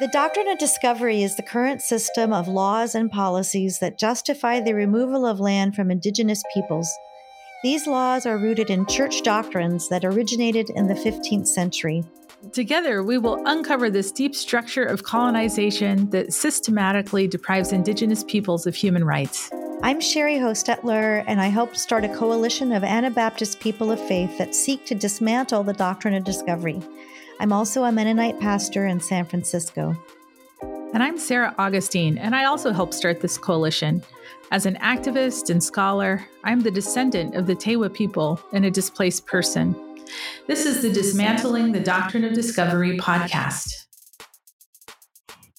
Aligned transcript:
The 0.00 0.06
doctrine 0.06 0.46
of 0.46 0.58
discovery 0.58 1.24
is 1.24 1.34
the 1.34 1.42
current 1.42 1.82
system 1.82 2.32
of 2.32 2.46
laws 2.46 2.94
and 2.94 3.10
policies 3.10 3.80
that 3.80 3.98
justify 3.98 4.60
the 4.60 4.72
removal 4.72 5.26
of 5.26 5.40
land 5.40 5.74
from 5.74 5.90
indigenous 5.90 6.40
peoples. 6.54 6.88
These 7.64 7.88
laws 7.88 8.24
are 8.24 8.38
rooted 8.38 8.70
in 8.70 8.86
church 8.86 9.22
doctrines 9.24 9.88
that 9.88 10.04
originated 10.04 10.70
in 10.70 10.86
the 10.86 10.94
15th 10.94 11.48
century. 11.48 12.04
Together, 12.52 13.02
we 13.02 13.18
will 13.18 13.42
uncover 13.44 13.90
this 13.90 14.12
deep 14.12 14.36
structure 14.36 14.84
of 14.84 15.02
colonization 15.02 16.08
that 16.10 16.32
systematically 16.32 17.26
deprives 17.26 17.72
indigenous 17.72 18.22
peoples 18.22 18.68
of 18.68 18.76
human 18.76 19.02
rights. 19.02 19.50
I'm 19.82 19.98
Sheri 19.98 20.38
Hostetler, 20.38 21.24
and 21.26 21.40
I 21.40 21.48
helped 21.48 21.76
start 21.76 22.04
a 22.04 22.14
coalition 22.14 22.70
of 22.70 22.84
Anabaptist 22.84 23.58
people 23.58 23.90
of 23.90 23.98
faith 24.06 24.38
that 24.38 24.54
seek 24.54 24.86
to 24.86 24.94
dismantle 24.94 25.64
the 25.64 25.72
doctrine 25.72 26.14
of 26.14 26.22
discovery. 26.22 26.80
I'm 27.40 27.52
also 27.52 27.84
a 27.84 27.92
Mennonite 27.92 28.40
pastor 28.40 28.86
in 28.86 28.98
San 28.98 29.24
Francisco. 29.24 29.96
And 30.92 31.02
I'm 31.04 31.16
Sarah 31.16 31.54
Augustine, 31.56 32.18
and 32.18 32.34
I 32.34 32.46
also 32.46 32.72
helped 32.72 32.94
start 32.94 33.20
this 33.20 33.38
coalition. 33.38 34.02
As 34.50 34.66
an 34.66 34.74
activist 34.76 35.48
and 35.48 35.62
scholar, 35.62 36.26
I'm 36.42 36.60
the 36.62 36.70
descendant 36.72 37.36
of 37.36 37.46
the 37.46 37.54
Tewa 37.54 37.94
people 37.94 38.40
and 38.52 38.64
a 38.64 38.72
displaced 38.72 39.26
person. 39.26 39.76
This 40.48 40.66
is 40.66 40.82
the 40.82 40.90
Dismantling 40.90 41.70
the 41.70 41.80
Doctrine 41.80 42.24
of 42.24 42.32
Discovery 42.32 42.98
podcast. 42.98 43.87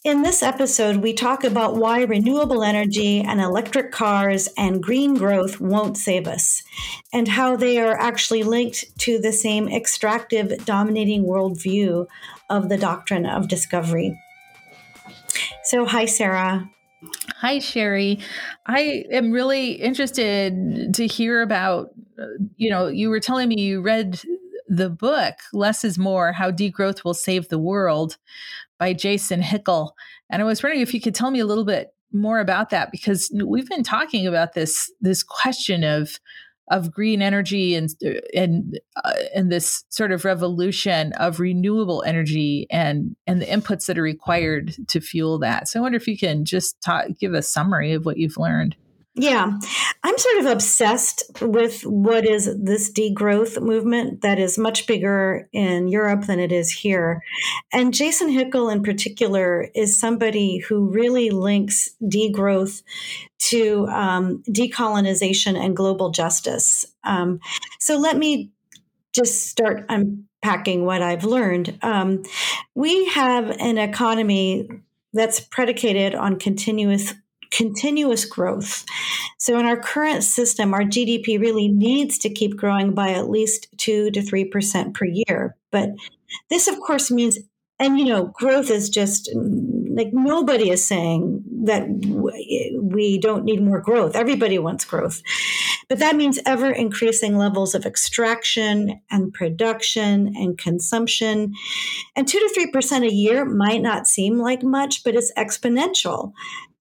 In 0.09 0.23
this 0.23 0.41
episode, 0.41 1.03
we 1.03 1.13
talk 1.13 1.43
about 1.43 1.75
why 1.75 2.01
renewable 2.01 2.63
energy 2.63 3.21
and 3.21 3.39
electric 3.39 3.91
cars 3.91 4.49
and 4.57 4.81
green 4.81 5.13
growth 5.13 5.61
won't 5.61 5.97
save 5.97 6.27
us, 6.27 6.63
and 7.13 7.27
how 7.27 7.55
they 7.55 7.77
are 7.77 7.95
actually 7.95 8.41
linked 8.41 8.85
to 9.01 9.19
the 9.19 9.31
same 9.31 9.69
extractive 9.69 10.65
dominating 10.65 11.25
worldview 11.25 12.07
of 12.49 12.69
the 12.69 12.77
doctrine 12.77 13.27
of 13.27 13.47
discovery. 13.47 14.19
So, 15.65 15.85
hi, 15.85 16.05
Sarah. 16.05 16.67
Hi, 17.35 17.57
Sheri. 17.57 18.19
I 18.65 19.05
am 19.11 19.31
really 19.31 19.73
interested 19.73 20.91
to 20.95 21.05
hear 21.05 21.43
about, 21.43 21.91
uh, 22.19 22.25
you 22.57 22.71
know, 22.71 22.87
you 22.87 23.11
were 23.11 23.19
telling 23.19 23.47
me 23.47 23.61
you 23.61 23.81
read 23.81 24.19
the 24.69 24.89
book, 24.89 25.35
Less 25.51 25.83
is 25.83 25.97
More 25.97 26.31
How 26.31 26.51
Degrowth 26.51 27.03
Will 27.03 27.15
Save 27.15 27.49
the 27.49 27.59
World 27.59 28.17
by 28.77 28.93
Jason 28.93 29.41
Hickel. 29.41 29.91
And 30.29 30.41
I 30.41 30.45
was 30.45 30.63
wondering 30.63 30.81
if 30.81 30.93
you 30.93 31.01
could 31.01 31.15
tell 31.15 31.31
me 31.31 31.39
a 31.39 31.45
little 31.45 31.65
bit 31.65 31.89
more 32.13 32.39
about 32.39 32.69
that 32.69 32.91
because 32.91 33.31
we've 33.45 33.67
been 33.67 33.83
talking 33.83 34.25
about 34.25 34.53
this 34.53 34.91
this 35.01 35.21
question 35.23 35.83
of 35.83 36.19
of 36.71 36.91
green 36.91 37.21
energy 37.21 37.73
and 37.73 37.89
and 38.33 38.79
uh, 39.03 39.13
and 39.35 39.51
this 39.51 39.83
sort 39.89 40.11
of 40.11 40.23
revolution 40.23 41.13
of 41.13 41.39
renewable 41.39 42.03
energy 42.03 42.67
and 42.69 43.15
and 43.25 43.41
the 43.41 43.45
inputs 43.47 43.87
that 43.87 43.97
are 43.97 44.03
required 44.03 44.75
to 44.87 45.01
fuel 45.01 45.39
that. 45.39 45.67
So 45.67 45.79
I 45.79 45.81
wonder 45.81 45.97
if 45.97 46.07
you 46.07 46.17
can 46.17 46.45
just 46.45 46.79
talk, 46.81 47.07
give 47.19 47.33
a 47.33 47.41
summary 47.41 47.93
of 47.93 48.05
what 48.05 48.17
you've 48.17 48.37
learned. 48.37 48.75
Yeah, 49.21 49.51
I'm 50.01 50.17
sort 50.17 50.37
of 50.37 50.45
obsessed 50.45 51.23
with 51.41 51.81
what 51.81 52.25
is 52.25 52.45
this 52.57 52.89
degrowth 52.89 53.61
movement 53.61 54.21
that 54.21 54.39
is 54.39 54.57
much 54.57 54.87
bigger 54.87 55.49
in 55.51 55.89
Europe 55.89 56.25
than 56.25 56.39
it 56.39 56.53
is 56.53 56.71
here. 56.71 57.21
And 57.73 57.93
Jason 57.93 58.29
Hickel, 58.29 58.71
in 58.71 58.81
particular, 58.81 59.67
is 59.75 59.97
somebody 59.97 60.59
who 60.59 60.89
really 60.89 61.31
links 61.31 61.89
degrowth 62.01 62.81
to 63.49 63.87
um, 63.87 64.41
decolonization 64.47 65.59
and 65.59 65.75
global 65.75 66.11
justice. 66.11 66.85
Um, 67.03 67.41
so 67.77 67.97
let 67.97 68.15
me 68.15 68.51
just 69.11 69.47
start 69.47 69.85
unpacking 69.89 70.85
what 70.85 71.01
I've 71.01 71.25
learned. 71.25 71.77
Um, 71.81 72.23
we 72.73 73.07
have 73.07 73.49
an 73.49 73.77
economy 73.77 74.69
that's 75.11 75.41
predicated 75.41 76.15
on 76.15 76.39
continuous 76.39 77.13
continuous 77.51 78.25
growth. 78.25 78.85
So, 79.37 79.59
in 79.59 79.65
our 79.65 79.77
current 79.77 80.23
system, 80.23 80.73
our 80.73 80.83
GDP 80.83 81.39
really 81.39 81.67
needs 81.67 82.17
to 82.19 82.29
keep 82.29 82.55
growing 82.55 82.93
by 82.93 83.11
at 83.11 83.29
least 83.29 83.67
2 83.77 84.11
to 84.11 84.21
3% 84.21 84.93
per 84.93 85.05
year. 85.05 85.55
But 85.71 85.91
this, 86.49 86.67
of 86.67 86.79
course, 86.79 87.09
means, 87.11 87.39
and 87.79 87.99
you 87.99 88.05
know, 88.05 88.25
growth 88.25 88.69
is 88.69 88.89
just 88.89 89.29
mm, 89.35 89.79
like 89.95 90.09
nobody 90.13 90.69
is 90.69 90.85
saying 90.85 91.43
that 91.65 91.87
we 92.81 93.17
don't 93.17 93.43
need 93.43 93.61
more 93.61 93.81
growth. 93.81 94.15
Everybody 94.15 94.57
wants 94.59 94.85
growth. 94.85 95.21
But 95.89 95.99
that 95.99 96.15
means 96.15 96.39
ever 96.45 96.69
increasing 96.69 97.35
levels 97.35 97.73
of 97.73 97.85
extraction 97.85 99.01
and 99.09 99.33
production 99.33 100.33
and 100.35 100.57
consumption. 100.57 101.53
And 102.15 102.27
2 102.27 102.39
to 102.39 102.69
3% 102.73 103.07
a 103.07 103.13
year 103.13 103.43
might 103.43 103.81
not 103.81 104.07
seem 104.07 104.37
like 104.37 104.63
much, 104.63 105.03
but 105.03 105.15
it's 105.15 105.33
exponential. 105.35 106.31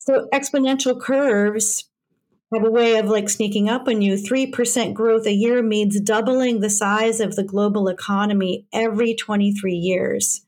So 0.08 0.26
exponential 0.32 0.98
curves 0.98 1.84
have 2.54 2.64
a 2.64 2.70
way 2.70 2.96
of 2.96 3.10
like 3.10 3.28
sneaking 3.28 3.68
up 3.68 3.88
on 3.88 4.00
you. 4.00 4.14
3% 4.14 4.94
growth 4.94 5.26
a 5.26 5.32
year 5.32 5.62
means 5.62 6.00
doubling 6.00 6.60
the 6.60 6.70
size 6.70 7.20
of 7.20 7.36
the 7.36 7.42
global 7.42 7.88
economy 7.88 8.66
every 8.72 9.14
23 9.14 9.74
years. 9.74 10.46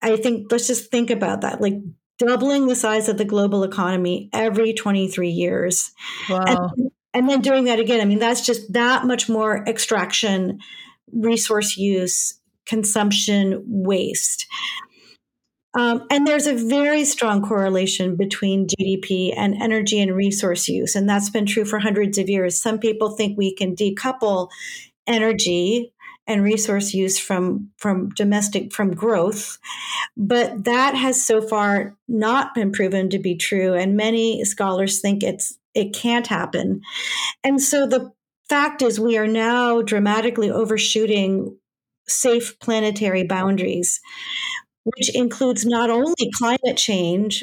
I 0.00 0.16
think 0.16 0.50
let's 0.50 0.66
just 0.66 0.90
think 0.90 1.10
about 1.10 1.42
that. 1.42 1.60
Like 1.60 1.74
doubling 2.16 2.66
the 2.66 2.76
size 2.76 3.10
of 3.10 3.18
the 3.18 3.26
global 3.26 3.62
economy 3.62 4.30
every 4.32 4.72
23 4.72 5.28
years. 5.28 5.92
Wow. 6.30 6.70
And, 6.78 6.90
and 7.12 7.28
then 7.28 7.42
doing 7.42 7.64
that 7.64 7.78
again. 7.78 8.00
I 8.00 8.06
mean, 8.06 8.20
that's 8.20 8.46
just 8.46 8.72
that 8.72 9.04
much 9.04 9.28
more 9.28 9.68
extraction, 9.68 10.60
resource 11.12 11.76
use, 11.76 12.40
consumption, 12.64 13.62
waste. 13.66 14.46
Um, 15.74 16.06
and 16.10 16.26
there's 16.26 16.46
a 16.46 16.54
very 16.54 17.04
strong 17.04 17.42
correlation 17.42 18.16
between 18.16 18.68
GDP 18.68 19.34
and 19.36 19.60
energy 19.60 20.00
and 20.00 20.14
resource 20.14 20.68
use. 20.68 20.94
And 20.94 21.08
that's 21.08 21.30
been 21.30 21.46
true 21.46 21.64
for 21.64 21.80
hundreds 21.80 22.16
of 22.18 22.28
years. 22.28 22.60
Some 22.60 22.78
people 22.78 23.10
think 23.10 23.36
we 23.36 23.54
can 23.54 23.74
decouple 23.74 24.48
energy 25.06 25.92
and 26.26 26.42
resource 26.42 26.94
use 26.94 27.18
from 27.18 27.70
from 27.76 28.08
domestic 28.10 28.72
from 28.72 28.94
growth 28.94 29.58
but 30.16 30.64
that 30.64 30.94
has 30.94 31.24
so 31.24 31.42
far 31.42 31.96
not 32.08 32.54
been 32.54 32.72
proven 32.72 33.10
to 33.10 33.18
be 33.18 33.34
true 33.34 33.74
and 33.74 33.96
many 33.96 34.44
scholars 34.44 35.00
think 35.00 35.22
it's 35.22 35.58
it 35.74 35.92
can't 35.92 36.26
happen 36.26 36.80
and 37.42 37.60
so 37.60 37.86
the 37.86 38.10
fact 38.48 38.82
is 38.82 38.98
we 38.98 39.18
are 39.18 39.26
now 39.26 39.82
dramatically 39.82 40.50
overshooting 40.50 41.56
safe 42.06 42.58
planetary 42.58 43.24
boundaries 43.24 44.00
which 44.84 45.14
includes 45.14 45.64
not 45.66 45.90
only 45.90 46.30
climate 46.36 46.76
change, 46.76 47.42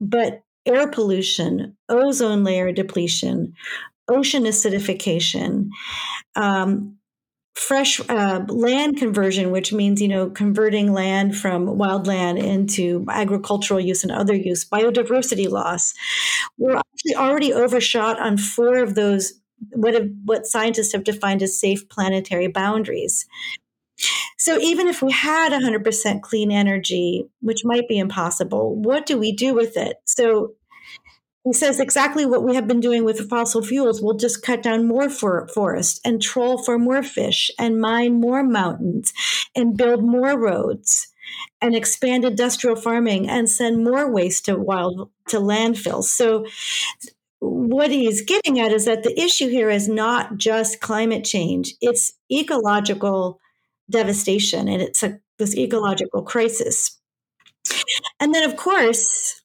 but 0.00 0.42
air 0.66 0.88
pollution, 0.88 1.76
ozone 1.88 2.44
layer 2.44 2.72
depletion, 2.72 3.54
ocean 4.08 4.44
acidification, 4.44 5.68
um, 6.36 6.96
fresh 7.54 8.00
uh, 8.08 8.44
land 8.48 8.96
conversion, 8.96 9.50
which 9.50 9.72
means 9.72 10.00
you 10.00 10.08
know 10.08 10.30
converting 10.30 10.92
land 10.92 11.36
from 11.36 11.66
wildland 11.66 12.42
into 12.42 13.04
agricultural 13.08 13.80
use 13.80 14.02
and 14.02 14.12
other 14.12 14.34
use, 14.34 14.64
biodiversity 14.64 15.48
loss. 15.48 15.94
We're 16.58 16.76
actually 16.76 17.16
already 17.16 17.52
overshot 17.52 18.18
on 18.18 18.38
four 18.38 18.78
of 18.78 18.94
those 18.94 19.34
what 19.72 19.94
have, 19.94 20.08
what 20.24 20.46
scientists 20.46 20.92
have 20.92 21.04
defined 21.04 21.42
as 21.42 21.60
safe 21.60 21.88
planetary 21.88 22.48
boundaries. 22.48 23.26
So 24.38 24.58
even 24.58 24.88
if 24.88 25.02
we 25.02 25.12
had 25.12 25.52
100% 25.52 26.22
clean 26.22 26.50
energy, 26.50 27.24
which 27.40 27.64
might 27.64 27.88
be 27.88 27.98
impossible, 27.98 28.74
what 28.74 29.06
do 29.06 29.18
we 29.18 29.32
do 29.32 29.54
with 29.54 29.76
it? 29.76 29.98
So 30.06 30.54
he 31.44 31.52
says 31.52 31.80
exactly 31.80 32.26
what 32.26 32.44
we 32.44 32.54
have 32.54 32.68
been 32.68 32.80
doing 32.80 33.04
with 33.04 33.28
fossil 33.28 33.62
fuels. 33.62 34.02
We'll 34.02 34.16
just 34.16 34.42
cut 34.42 34.62
down 34.62 34.86
more 34.86 35.08
for 35.08 35.48
forest 35.48 36.00
and 36.04 36.20
troll 36.20 36.62
for 36.62 36.78
more 36.78 37.02
fish 37.02 37.50
and 37.58 37.80
mine 37.80 38.20
more 38.20 38.42
mountains 38.42 39.12
and 39.56 39.76
build 39.76 40.02
more 40.02 40.38
roads 40.38 41.08
and 41.62 41.74
expand 41.74 42.24
industrial 42.24 42.76
farming 42.76 43.28
and 43.28 43.48
send 43.48 43.84
more 43.84 44.10
waste 44.10 44.46
to 44.46 44.56
wild 44.56 45.10
to 45.28 45.38
landfills. 45.38 46.04
So 46.04 46.46
what 47.38 47.90
he's 47.90 48.22
getting 48.22 48.60
at 48.60 48.72
is 48.72 48.84
that 48.84 49.02
the 49.02 49.18
issue 49.18 49.48
here 49.48 49.70
is 49.70 49.88
not 49.88 50.36
just 50.36 50.80
climate 50.80 51.24
change, 51.24 51.74
it's 51.80 52.12
ecological 52.30 53.40
devastation 53.90 54.68
and 54.68 54.80
it's 54.80 55.02
a, 55.02 55.18
this 55.38 55.56
ecological 55.56 56.22
crisis. 56.22 56.98
And 58.18 58.34
then, 58.34 58.48
of 58.48 58.56
course, 58.56 59.42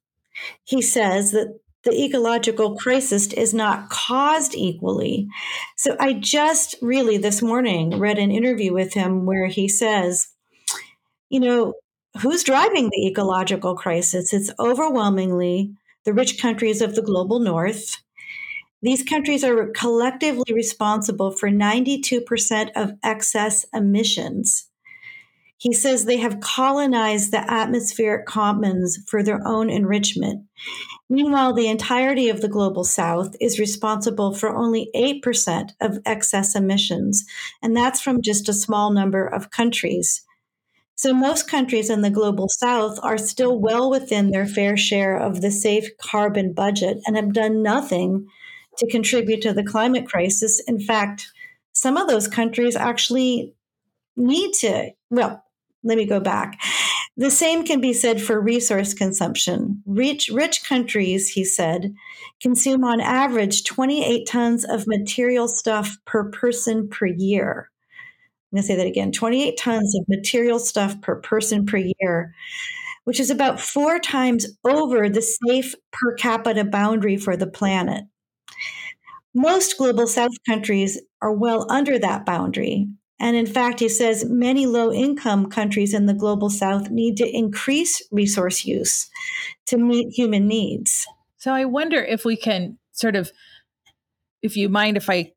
he 0.64 0.82
says 0.82 1.32
that 1.32 1.60
the 1.84 2.04
ecological 2.04 2.76
crisis 2.76 3.32
is 3.34 3.54
not 3.54 3.90
caused 3.90 4.56
equally. 4.56 5.28
So 5.78 5.96
I 6.00 6.14
just 6.14 6.76
really 6.82 7.18
this 7.18 7.42
morning 7.42 8.00
read 8.00 8.18
an 8.18 8.32
interview 8.32 8.74
with 8.74 8.94
him 8.94 9.26
where 9.26 9.46
he 9.46 9.68
says, 9.68 10.28
you 11.30 11.40
know, 11.40 11.74
who's 12.22 12.44
driving 12.44 12.90
the 12.90 13.08
ecological 13.08 13.76
crisis? 13.76 14.34
It's 14.34 14.52
overwhelmingly 14.60 15.74
the 16.06 16.14
rich 16.14 16.40
countries 16.42 16.82
of 16.82 16.96
the 16.96 17.02
global 17.02 17.40
north 17.40 17.98
these 18.82 19.04
countries 19.04 19.44
are 19.44 19.68
collectively 19.68 20.54
responsible 20.54 21.32
for 21.32 21.50
92% 21.50 22.70
of 22.76 22.94
excess 23.04 23.66
emissions. 23.74 24.70
He 25.58 25.74
says 25.74 26.06
they 26.06 26.18
have 26.18 26.42
colonized 26.42 27.32
the 27.32 27.50
atmospheric 27.52 28.26
commons 28.26 29.00
for 29.08 29.24
their 29.24 29.40
own 29.48 29.70
enrichment. 29.70 30.44
Meanwhile, 31.10 31.54
the 31.54 31.68
entirety 31.68 32.30
of 32.30 32.42
the 32.42 32.50
global 32.50 32.84
south 32.84 33.36
is 33.40 33.60
responsible 33.60 34.34
for 34.34 34.56
only 34.56 34.90
8% 34.96 35.72
of 35.80 36.00
excess 36.06 36.56
emissions, 36.56 37.26
and 37.62 37.76
that's 37.76 38.02
from 38.02 38.22
just 38.22 38.50
a 38.50 38.54
small 38.54 38.92
number 38.92 39.26
of 39.26 39.52
countries. 39.52 40.24
So, 40.98 41.14
most 41.14 41.50
countries 41.50 41.90
in 41.90 42.02
the 42.02 42.10
global 42.10 42.48
south 42.50 43.00
are 43.04 43.18
still 43.18 43.60
well 43.60 43.90
within 43.90 44.32
their 44.32 44.46
fair 44.46 44.78
share 44.78 45.18
of 45.18 45.42
the 45.42 45.52
safe 45.52 45.90
carbon 45.98 46.54
budget 46.54 47.00
and 47.06 47.16
have 47.16 47.34
done 47.34 47.62
nothing 47.62 48.28
to 48.78 48.88
contribute 48.88 49.42
to 49.42 49.54
the 49.54 49.64
climate 49.64 50.08
crisis. 50.08 50.62
In 50.68 50.80
fact, 50.80 51.32
some 51.74 51.98
of 51.98 52.08
those 52.08 52.28
countries 52.28 52.76
actually 52.76 53.54
need 54.16 54.54
to, 54.54 54.92
well, 55.10 55.44
let 55.84 55.98
me 55.98 56.06
go 56.06 56.20
back. 56.20 56.60
The 57.18 57.32
same 57.32 57.64
can 57.64 57.80
be 57.80 57.94
said 57.94 58.22
for 58.22 58.42
resource 58.42 58.94
consumption. 58.94 59.82
Rich, 59.86 60.30
rich 60.34 60.68
countries, 60.68 61.30
he 61.30 61.46
said, 61.46 61.94
consume 62.42 62.84
on 62.84 63.00
average 63.00 63.64
28 63.64 64.28
tons 64.28 64.66
of 64.66 64.88
material 64.88 65.48
stuff 65.48 65.98
per 66.06 66.30
person 66.30 66.90
per 66.90 67.06
year. 67.06 67.70
I'm 68.52 68.58
going 68.58 68.64
to 68.64 68.68
say 68.68 68.76
that 68.76 68.88
again 68.88 69.12
28 69.12 69.58
tons 69.58 69.96
of 69.96 70.06
material 70.10 70.60
stuff 70.60 71.00
per 71.02 71.16
person 71.22 71.66
per 71.66 71.78
year, 71.78 72.34
which 73.06 73.20
is 73.20 73.30
about 73.30 73.62
four 73.62 74.00
times 74.00 74.48
over 74.66 75.08
the 75.08 75.22
safe 75.22 75.74
per 75.92 76.16
capita 76.16 76.66
boundary 76.66 77.16
for 77.16 77.38
the 77.38 77.48
planet. 77.48 78.04
Most 79.36 79.78
global 79.78 80.08
south 80.08 80.32
countries 80.48 81.00
are 81.22 81.34
well 81.34 81.70
under 81.70 82.00
that 82.00 82.26
boundary, 82.26 82.88
and 83.20 83.36
in 83.36 83.46
fact, 83.46 83.82
he 83.82 83.90
says 83.90 84.26
many 84.26 84.66
low 84.66 84.92
income 84.92 85.50
countries 85.50 85.94
in 85.94 86.06
the 86.06 86.14
global 86.14 86.50
south 86.50 86.90
need 86.90 87.18
to 87.18 87.30
increase 87.30 88.02
resource 88.12 88.66
use 88.66 89.10
to 89.68 89.78
meet 89.78 90.18
human 90.18 90.48
needs. 90.48 91.06
So 91.38 91.52
I 91.52 91.66
wonder 91.66 92.02
if 92.04 92.26
we 92.26 92.36
can 92.36 92.78
sort 92.94 93.16
of, 93.16 93.32
if 94.42 94.58
you 94.58 94.70
mind 94.70 94.98
if 94.98 95.10
I 95.10 95.32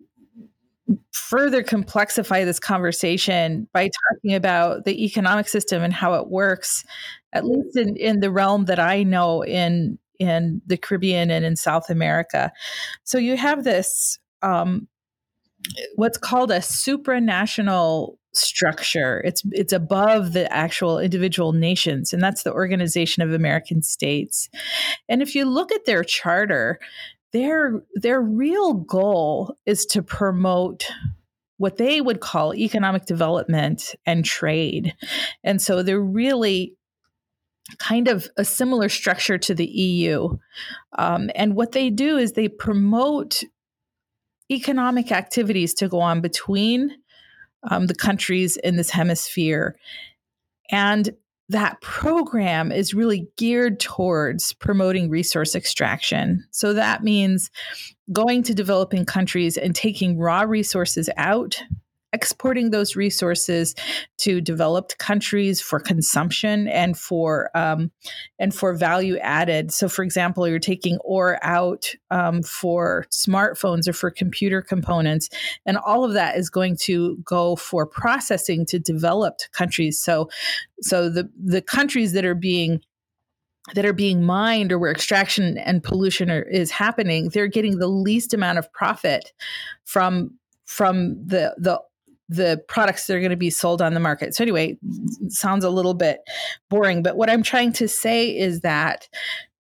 further 1.13 1.63
complexify 1.63 2.45
this 2.45 2.59
conversation 2.59 3.69
by 3.73 3.91
talking 4.11 4.35
about 4.35 4.85
the 4.85 5.05
economic 5.05 5.49
system 5.49 5.83
and 5.83 5.93
how 5.93 6.15
it 6.15 6.29
works, 6.29 6.85
at 7.33 7.43
mm-hmm. 7.43 7.61
least 7.61 7.77
in, 7.77 7.97
in 7.97 8.21
the 8.21 8.31
realm 8.31 8.65
that 8.67 8.79
I 8.79 9.03
know 9.03 9.45
in 9.45 9.99
in 10.19 10.61
the 10.67 10.77
Caribbean 10.77 11.31
and 11.31 11.45
in 11.45 11.57
South 11.57 11.91
America. 11.91 12.53
So 13.05 13.19
you 13.19 13.37
have 13.37 13.65
this 13.65 14.19
um, 14.43 14.89
what's 15.97 16.19
called 16.19 16.51
a 16.51 16.59
supranational 16.59 18.17
structure. 18.33 19.21
It's 19.25 19.43
it's 19.53 19.73
above 19.73 20.33
the 20.33 20.53
actual 20.53 20.99
individual 20.99 21.53
nations, 21.53 22.13
and 22.13 22.23
that's 22.23 22.43
the 22.43 22.53
Organization 22.53 23.23
of 23.23 23.33
American 23.33 23.83
States. 23.83 24.49
And 25.09 25.23
if 25.23 25.35
you 25.35 25.45
look 25.45 25.73
at 25.73 25.85
their 25.87 26.05
charter, 26.05 26.79
their 27.33 27.83
their 27.95 28.21
real 28.21 28.75
goal 28.75 29.57
is 29.67 29.87
to 29.87 30.03
promote 30.03 30.87
what 31.59 31.77
they 31.77 32.01
would 32.01 32.21
call 32.21 32.55
economic 32.55 33.05
development 33.05 33.95
and 34.07 34.25
trade. 34.25 34.95
And 35.43 35.61
so 35.61 35.83
they're 35.83 36.01
really 36.01 36.78
kind 37.79 38.09
of 38.09 38.29
a 38.37 38.45
similar 38.45 38.89
structure 38.89 39.39
to 39.39 39.55
the 39.55 39.67
EU. 39.67 40.37
Um, 40.97 41.31
and 41.35 41.55
what 41.55 41.73
they 41.73 41.91
do 41.91 42.17
is 42.17 42.33
they 42.33 42.49
promote 42.49 43.43
economic 44.51 45.13
activities 45.13 45.75
to 45.75 45.89
go 45.89 46.01
on 46.01 46.21
between 46.21 46.97
um, 47.71 47.87
the 47.87 47.95
countries 47.95 48.57
in 48.57 48.77
this 48.77 48.91
hemisphere. 48.91 49.77
And 50.71 51.11
that 51.51 51.81
program 51.81 52.71
is 52.71 52.95
really 52.95 53.27
geared 53.37 53.81
towards 53.81 54.53
promoting 54.55 55.09
resource 55.09 55.55
extraction. 55.55 56.45
So 56.51 56.75
that 56.75 57.03
means 57.03 57.51
going 58.13 58.43
to 58.45 58.55
developing 58.55 59.07
countries 59.07 59.57
and 59.57 59.75
taking 59.75 60.19
raw 60.19 60.43
resources 60.43 61.09
out 61.17 61.63
exporting 62.13 62.71
those 62.71 62.97
resources 62.97 63.75
to 64.19 64.41
developed 64.41 64.99
countries 64.99 65.61
for 65.61 65.79
consumption 65.79 66.67
and 66.69 66.99
for 66.99 67.51
um, 67.55 67.91
and 68.39 68.55
for 68.55 68.75
value 68.75 69.19
added. 69.19 69.73
So, 69.73 69.89
for 69.89 70.03
example, 70.03 70.49
you're 70.49 70.59
taking 70.59 70.99
ore 71.05 71.39
out 71.43 71.93
um, 72.11 72.43
for 72.43 73.07
smartphones 73.11 73.87
or 73.89 73.93
for 73.93 74.11
computer 74.11 74.63
components, 74.63 75.29
and 75.67 75.77
all 75.79 76.05
of 76.05 76.15
that 76.15 76.37
is 76.37 76.51
going 76.51 76.77
to 76.83 77.17
go 77.25 77.57
for 77.57 77.87
processing 77.87 78.65
to 78.67 78.79
developed 78.79 79.51
countries. 79.53 80.03
So, 80.03 80.31
so 80.81 81.09
the 81.09 81.31
the 81.43 81.63
countries 81.63 82.13
that 82.13 82.25
are 82.25 82.35
being 82.35 82.81
that 83.75 83.85
are 83.85 83.93
being 83.93 84.23
mined 84.23 84.73
or 84.73 84.79
where 84.79 84.91
extraction 84.91 85.59
and 85.59 85.83
pollution 85.83 86.31
are, 86.31 86.43
is 86.43 86.71
happening, 86.71 87.29
they're 87.29 87.49
getting 87.49 87.79
the 87.79 87.89
least 87.89 88.33
amount 88.33 88.59
of 88.59 88.73
profit 88.73 89.33
from 89.85 90.39
from 90.65 91.27
the 91.27 91.55
the 91.59 91.81
the 92.29 92.63
products 92.69 93.07
that 93.07 93.17
are 93.17 93.21
going 93.21 93.31
to 93.31 93.37
be 93.37 93.51
sold 93.51 93.81
on 93.81 93.95
the 93.95 94.01
market. 94.01 94.35
So 94.35 94.45
anyway, 94.45 94.77
sounds 95.29 95.65
a 95.65 95.71
little 95.71 95.95
bit 95.95 96.21
boring, 96.69 97.03
but 97.03 97.17
what 97.17 97.31
I'm 97.31 97.43
trying 97.43 97.73
to 97.75 97.89
say 97.89 98.37
is 98.37 98.61
that 98.61 99.09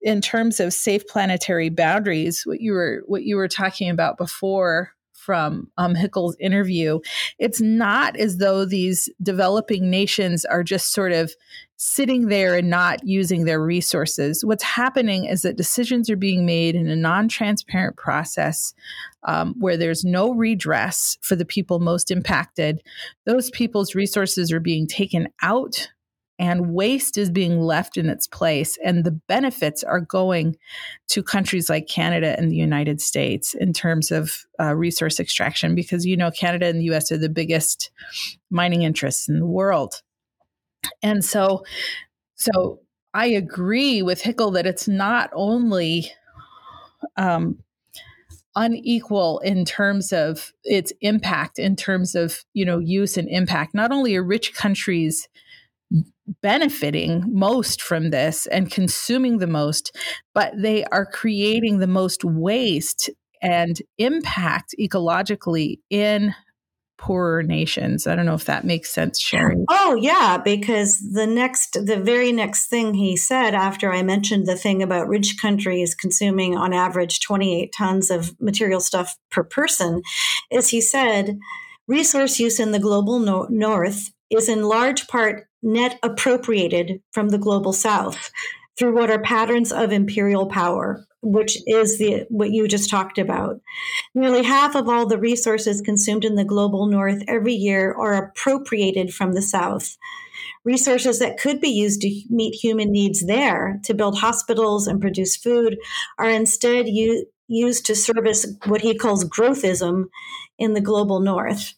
in 0.03 0.20
terms 0.20 0.61
of 0.61 0.73
safe 0.73 1.06
planetary 1.09 1.70
boundaries, 1.70 2.43
what 2.44 2.61
you 2.61 2.73
were 2.73 3.03
what 3.06 3.25
you 3.25 3.37
were 3.37 3.49
talking 3.49 3.91
about 3.91 4.17
before 4.17 4.93
from 5.28 5.70
um, 5.76 5.94
Hickel's 5.94 6.38
interview, 6.40 7.00
it's 7.38 7.60
not 7.60 8.16
as 8.16 8.38
though 8.38 8.64
these 8.64 9.10
developing 9.22 9.90
nations 9.90 10.46
are 10.46 10.62
just 10.62 10.94
sort 10.94 11.12
of 11.12 11.34
sitting 11.76 12.28
there 12.28 12.54
and 12.54 12.70
not 12.70 13.06
using 13.06 13.44
their 13.44 13.60
resources. 13.60 14.42
What's 14.42 14.62
happening 14.62 15.26
is 15.26 15.42
that 15.42 15.58
decisions 15.58 16.08
are 16.08 16.16
being 16.16 16.46
made 16.46 16.75
in 16.75 16.88
a 16.88 16.96
non 16.96 17.28
transparent 17.28 17.98
process 17.98 18.72
um, 19.25 19.54
where 19.58 19.76
there's 19.76 20.02
no 20.02 20.32
redress 20.32 21.19
for 21.20 21.36
the 21.36 21.44
people 21.44 21.78
most 21.78 22.10
impacted. 22.10 22.81
Those 23.26 23.50
people's 23.50 23.94
resources 23.94 24.50
are 24.50 24.60
being 24.60 24.86
taken 24.86 25.28
out 25.42 25.90
and 26.38 26.73
waste 26.73 27.19
is 27.19 27.31
being 27.31 27.61
left 27.61 27.96
in 27.96 28.08
its 28.08 28.26
place. 28.26 28.79
And 28.85 29.05
the 29.05 29.11
benefits 29.11 29.82
are 29.82 30.00
going 30.00 30.56
to 31.08 31.23
countries 31.23 31.69
like 31.69 31.88
Canada 31.88 32.37
and 32.38 32.50
the 32.50 32.56
United 32.56 33.00
States 33.00 33.55
in 33.55 33.73
terms 33.73 34.11
of 34.11 34.46
uh, 34.61 34.75
resource 34.75 35.19
extraction, 35.19 35.75
because 35.75 36.06
you 36.06 36.17
know, 36.17 36.31
Canada 36.31 36.67
and 36.67 36.81
the 36.81 36.94
US 36.94 37.10
are 37.10 37.19
the 37.19 37.29
biggest 37.29 37.91
mining 38.51 38.82
interests 38.82 39.29
in 39.29 39.41
the 39.41 39.46
world. 39.46 40.03
And 41.03 41.24
so, 41.24 41.65
so 42.36 42.81
I 43.12 43.27
agree 43.27 44.03
with 44.03 44.22
Hickel 44.22 44.53
that 44.55 44.67
it's 44.67 44.86
not 44.86 45.31
only 45.32 46.12
um, 47.17 47.58
unequal 48.55 49.41
in 49.41 49.65
terms 49.65 50.12
of 50.12 50.53
its 50.65 50.93
impact, 51.01 51.58
in 51.58 51.77
terms 51.77 52.15
of 52.15 52.44
you 52.55 52.65
know 52.65 52.79
use 52.79 53.17
and 53.17 53.29
impact. 53.29 53.74
Not 53.74 53.91
only 53.91 54.15
are 54.17 54.22
rich 54.22 54.55
countries 54.55 55.29
benefiting 56.43 57.25
most 57.29 57.82
from 57.82 58.11
this 58.11 58.47
and 58.47 58.70
consuming 58.70 59.39
the 59.39 59.47
most, 59.47 59.97
but 60.35 60.53
they 60.56 60.85
are 60.87 61.06
creating 61.06 61.79
the 61.79 61.87
most 61.87 62.25
waste 62.25 63.11
and 63.43 63.81
impact 63.99 64.75
ecologically 64.79 65.79
in 65.91 66.35
poorer 66.99 67.44
nations. 67.44 68.06
I 68.06 68.17
don't 68.17 68.27
know 68.27 68.35
if 68.35 68.47
that 68.47 68.65
makes 68.65 68.91
sense, 68.91 69.23
Sheri. 69.23 69.65
Oh, 69.70 69.97
yeah, 70.01 70.37
because 70.37 70.99
the 70.99 71.27
next, 71.27 71.79
the 71.87 71.97
very 71.97 72.32
next 72.32 72.67
thing 72.67 72.94
he 72.94 73.17
said 73.17 73.55
after 73.55 73.93
I 73.93 74.03
mentioned 74.03 74.47
the 74.47 74.56
thing 74.56 74.82
about 74.82 75.08
rich 75.08 75.37
countries 75.41 75.94
consuming 75.94 76.56
on 76.56 76.75
average 76.75 77.20
28 77.20 77.73
tons 77.77 78.11
of 78.11 78.35
material 78.41 78.81
stuff 78.81 79.17
per 79.31 79.44
person 79.44 80.03
is 80.51 80.70
he 80.70 80.81
said, 80.81 81.39
resource 81.87 82.41
use 82.41 82.58
in 82.58 82.73
the 82.73 82.81
global 82.81 83.20
no- 83.20 83.47
north 83.49 84.11
is 84.29 84.49
in 84.49 84.63
large 84.63 85.06
part 85.08 85.47
net 85.62 85.98
appropriated 86.03 87.03
from 87.12 87.29
the 87.31 87.38
global 87.38 87.72
south 87.72 88.31
through 88.79 88.94
what 88.94 89.10
are 89.10 89.20
patterns 89.20 89.72
of 89.72 89.93
imperial 89.93 90.46
power 90.46 91.05
which 91.22 91.58
is 91.67 91.98
the 91.98 92.27
what 92.29 92.50
you 92.50 92.69
just 92.69 92.91
talked 92.91 93.19
about. 93.19 93.60
Nearly 94.15 94.43
half 94.43 94.74
of 94.74 94.88
all 94.88 95.06
the 95.06 95.19
resources 95.19 95.81
consumed 95.81 96.24
in 96.24 96.36
the 96.36 96.44
global 96.44 96.86
north 96.86 97.22
every 97.27 97.55
year 97.55 97.93
are 97.93 98.15
appropriated 98.15 99.12
from 99.12 99.32
the 99.32 99.43
south. 99.43 99.96
Resources 100.65 101.19
that 101.19 101.38
could 101.38 101.60
be 101.60 101.69
used 101.69 102.03
to 102.03 102.22
meet 102.31 102.55
human 102.55 102.93
needs 102.93 103.27
there, 103.27 103.81
to 103.84 103.94
build 103.94 104.19
hospitals 104.19 104.86
and 104.86 105.00
produce 105.00 105.36
food, 105.36 105.79
are 106.19 106.29
instead 106.29 106.88
u- 106.88 107.27
used 107.48 107.86
to 107.86 107.94
service 107.94 108.46
what 108.67 108.82
he 108.82 108.94
calls 108.94 109.24
growthism 109.24 110.05
in 110.58 110.74
the 110.74 110.81
global 110.81 111.20
north. 111.20 111.74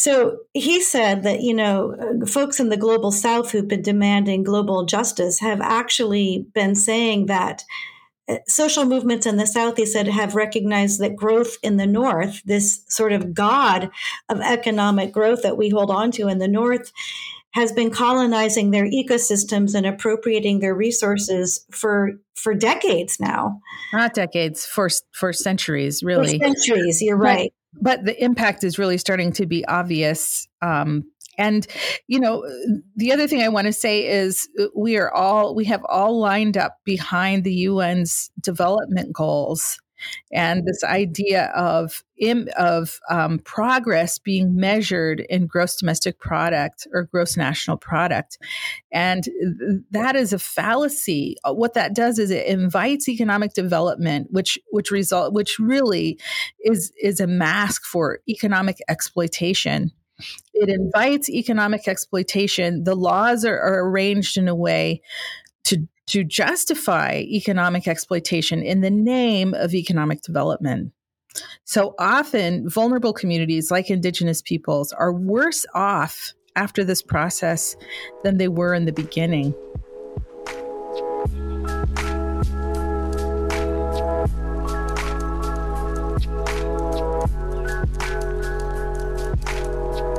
So 0.00 0.38
he 0.54 0.80
said 0.80 1.24
that, 1.24 1.40
you 1.40 1.52
know, 1.52 1.92
uh, 1.98 2.24
folks 2.24 2.60
in 2.60 2.68
the 2.68 2.76
global 2.76 3.10
south 3.10 3.50
who've 3.50 3.66
been 3.66 3.82
demanding 3.82 4.44
global 4.44 4.84
justice 4.84 5.40
have 5.40 5.60
actually 5.60 6.46
been 6.54 6.76
saying 6.76 7.26
that 7.26 7.64
uh, 8.28 8.36
social 8.46 8.84
movements 8.84 9.26
in 9.26 9.38
the 9.38 9.46
South, 9.46 9.76
he 9.76 9.84
said, 9.84 10.06
have 10.06 10.36
recognized 10.36 11.00
that 11.00 11.16
growth 11.16 11.56
in 11.64 11.78
the 11.78 11.86
North, 11.86 12.42
this 12.44 12.84
sort 12.86 13.12
of 13.12 13.34
God 13.34 13.90
of 14.28 14.40
economic 14.40 15.10
growth 15.10 15.42
that 15.42 15.56
we 15.56 15.68
hold 15.68 15.90
on 15.90 16.12
to 16.12 16.28
in 16.28 16.38
the 16.38 16.46
North, 16.46 16.92
has 17.52 17.72
been 17.72 17.90
colonizing 17.90 18.70
their 18.70 18.86
ecosystems 18.86 19.74
and 19.74 19.86
appropriating 19.86 20.60
their 20.60 20.74
resources 20.74 21.64
for 21.70 22.12
for 22.34 22.54
decades 22.54 23.18
now. 23.18 23.60
Not 23.92 24.14
decades, 24.14 24.66
for 24.66 24.88
for 25.12 25.32
centuries, 25.32 26.02
really. 26.02 26.38
For 26.38 26.44
centuries, 26.44 27.00
you're 27.02 27.16
right. 27.16 27.52
But, 27.74 27.82
but, 27.82 28.04
the 28.04 28.22
impact 28.22 28.64
is 28.64 28.78
really 28.78 28.98
starting 28.98 29.32
to 29.32 29.46
be 29.46 29.64
obvious. 29.66 30.46
Um, 30.62 31.04
and 31.36 31.66
you 32.06 32.20
know, 32.20 32.44
the 32.96 33.12
other 33.12 33.28
thing 33.28 33.42
I 33.42 33.48
want 33.48 33.66
to 33.66 33.72
say 33.72 34.06
is 34.06 34.48
we 34.76 34.96
are 34.96 35.12
all 35.12 35.54
we 35.54 35.64
have 35.66 35.84
all 35.88 36.18
lined 36.18 36.56
up 36.56 36.76
behind 36.84 37.44
the 37.44 37.66
UN's 37.66 38.30
development 38.42 39.12
goals 39.12 39.78
and 40.32 40.64
this 40.66 40.84
idea 40.84 41.46
of 41.54 42.04
of 42.56 42.98
um, 43.08 43.38
progress 43.38 44.18
being 44.18 44.56
measured 44.56 45.20
in 45.28 45.46
gross 45.46 45.76
domestic 45.76 46.18
product 46.18 46.86
or 46.92 47.04
gross 47.04 47.36
national 47.36 47.76
product, 47.76 48.38
and 48.92 49.24
that 49.90 50.16
is 50.16 50.32
a 50.32 50.38
fallacy. 50.38 51.36
What 51.44 51.74
that 51.74 51.94
does 51.94 52.18
is 52.18 52.30
it 52.30 52.46
invites 52.46 53.08
economic 53.08 53.54
development, 53.54 54.28
which 54.30 54.58
which 54.70 54.90
result 54.90 55.32
which 55.32 55.58
really 55.58 56.18
is 56.64 56.92
is 57.00 57.20
a 57.20 57.26
mask 57.26 57.84
for 57.84 58.20
economic 58.28 58.78
exploitation. 58.88 59.92
It 60.52 60.68
invites 60.68 61.30
economic 61.30 61.86
exploitation. 61.86 62.84
The 62.84 62.96
laws 62.96 63.44
are, 63.44 63.58
are 63.58 63.88
arranged 63.88 64.36
in 64.36 64.48
a 64.48 64.54
way 64.54 65.02
to 65.64 65.86
to 66.08 66.24
justify 66.24 67.18
economic 67.18 67.86
exploitation 67.86 68.62
in 68.62 68.80
the 68.80 68.90
name 68.90 69.54
of 69.54 69.74
economic 69.74 70.22
development. 70.22 70.92
So 71.64 71.94
often, 71.98 72.68
vulnerable 72.68 73.12
communities 73.12 73.70
like 73.70 73.90
Indigenous 73.90 74.42
peoples 74.42 74.92
are 74.92 75.12
worse 75.12 75.66
off 75.74 76.32
after 76.56 76.82
this 76.82 77.02
process 77.02 77.76
than 78.24 78.38
they 78.38 78.48
were 78.48 78.74
in 78.74 78.86
the 78.86 78.92
beginning. 78.92 79.54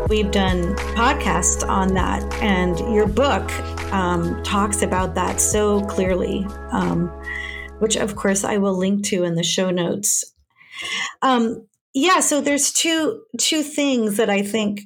We've 0.08 0.32
done 0.32 0.76
podcasts 0.96 1.68
on 1.68 1.94
that, 1.94 2.24
and 2.42 2.80
your 2.94 3.08
book 3.08 3.52
um, 3.92 4.42
talks 4.44 4.82
about 4.82 5.16
that 5.16 5.40
so 5.40 5.82
clearly, 5.82 6.46
um, 6.72 7.08
which 7.80 7.96
of 7.96 8.16
course 8.16 8.44
I 8.44 8.58
will 8.58 8.78
link 8.78 9.06
to 9.06 9.24
in 9.24 9.36
the 9.36 9.44
show 9.44 9.70
notes. 9.70 10.34
Um, 11.22 11.68
yeah, 11.94 12.20
so 12.20 12.42
there's 12.42 12.72
two 12.72 13.24
two 13.40 13.64
things 13.64 14.18
that 14.18 14.30
I 14.30 14.42
think, 14.42 14.82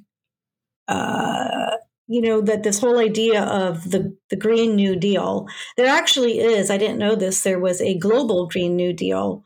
uh, 0.87 1.77
you 2.07 2.21
know, 2.21 2.41
that 2.41 2.63
this 2.63 2.79
whole 2.79 2.97
idea 2.97 3.43
of 3.43 3.91
the 3.91 4.15
the 4.29 4.35
Green 4.35 4.75
New 4.75 4.95
Deal. 4.95 5.47
There 5.77 5.87
actually 5.87 6.39
is. 6.39 6.69
I 6.69 6.77
didn't 6.77 6.99
know 6.99 7.15
this. 7.15 7.43
There 7.43 7.59
was 7.59 7.81
a 7.81 7.97
global 7.97 8.47
Green 8.47 8.75
New 8.75 8.93
Deal 8.93 9.43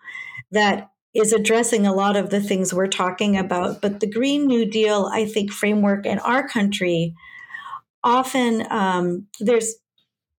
that 0.51 0.91
is 1.13 1.33
addressing 1.33 1.87
a 1.87 1.93
lot 1.93 2.15
of 2.15 2.29
the 2.29 2.39
things 2.39 2.73
we're 2.73 2.87
talking 2.87 3.37
about. 3.37 3.81
But 3.81 3.99
the 3.99 4.09
Green 4.09 4.45
New 4.45 4.69
Deal, 4.69 5.09
I 5.11 5.25
think, 5.25 5.51
framework 5.51 6.05
in 6.05 6.19
our 6.19 6.47
country 6.47 7.15
often 8.03 8.65
um, 8.71 9.27
there's 9.39 9.75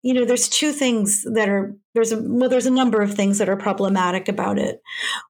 you 0.01 0.13
know 0.13 0.25
there's 0.25 0.47
two 0.47 0.71
things 0.71 1.25
that 1.33 1.49
are 1.49 1.75
there's 1.93 2.11
a 2.11 2.21
well 2.21 2.49
there's 2.49 2.65
a 2.65 2.71
number 2.71 3.01
of 3.01 3.13
things 3.13 3.37
that 3.37 3.49
are 3.49 3.57
problematic 3.57 4.27
about 4.27 4.57
it. 4.57 4.81